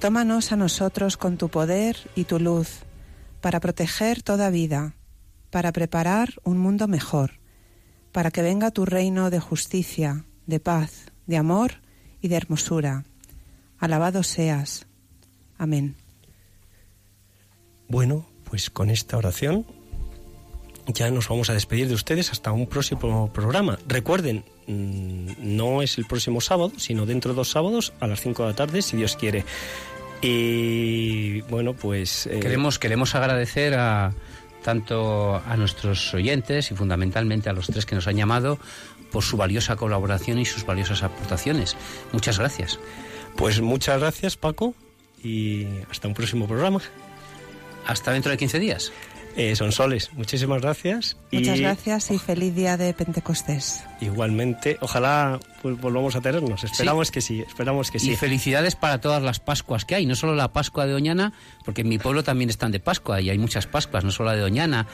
[0.00, 2.80] tómanos a nosotros con tu poder y tu luz,
[3.40, 4.94] para proteger toda vida,
[5.50, 7.32] para preparar un mundo mejor,
[8.12, 11.80] para que venga tu reino de justicia, de paz, de amor
[12.20, 13.04] y de hermosura.
[13.78, 14.86] Alabado seas.
[15.56, 15.96] Amén.
[17.88, 19.66] Bueno, pues con esta oración
[20.86, 23.78] ya nos vamos a despedir de ustedes hasta un próximo programa.
[23.86, 28.42] Recuerden, mm, no es el próximo sábado, sino dentro de dos sábados a las 5
[28.42, 29.44] de la tarde, si Dios quiere.
[30.22, 32.26] Y bueno, pues...
[32.26, 34.14] Eh, queremos, queremos agradecer a
[34.62, 38.58] tanto a nuestros oyentes y fundamentalmente a los tres que nos han llamado
[39.10, 41.76] por su valiosa colaboración y sus valiosas aportaciones.
[42.12, 42.78] Muchas gracias.
[43.36, 44.74] Pues muchas gracias, Paco,
[45.22, 46.80] y hasta un próximo programa.
[47.86, 48.92] Hasta dentro de 15 días.
[49.38, 50.10] Eh, son soles.
[50.14, 51.16] Muchísimas gracias.
[51.30, 53.84] Muchas gracias y feliz día de Pentecostés.
[54.00, 56.64] Igualmente, ojalá pues, volvamos a tenernos.
[56.64, 58.10] Esperamos que sí, esperamos que sí.
[58.10, 61.32] Y felicidades para todas las Pascuas que hay, no solo la Pascua de Doñana,
[61.64, 64.34] porque en mi pueblo también están de Pascua y hay muchas Pascuas, no solo la
[64.34, 64.88] de Doñana,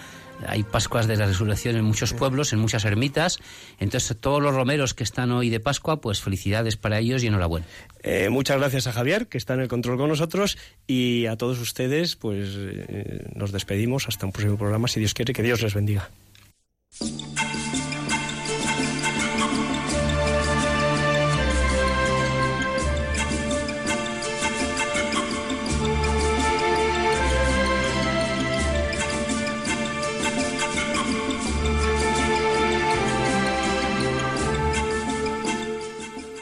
[0.47, 3.39] hay Pascuas de la Resurrección en muchos pueblos, en muchas ermitas.
[3.79, 7.67] Entonces, todos los romeros que están hoy de Pascua, pues felicidades para ellos y enhorabuena.
[8.03, 11.59] Eh, muchas gracias a Javier, que está en el control con nosotros, y a todos
[11.61, 15.75] ustedes, pues eh, nos despedimos hasta un próximo programa, si Dios quiere, que Dios les
[15.75, 16.11] bendiga.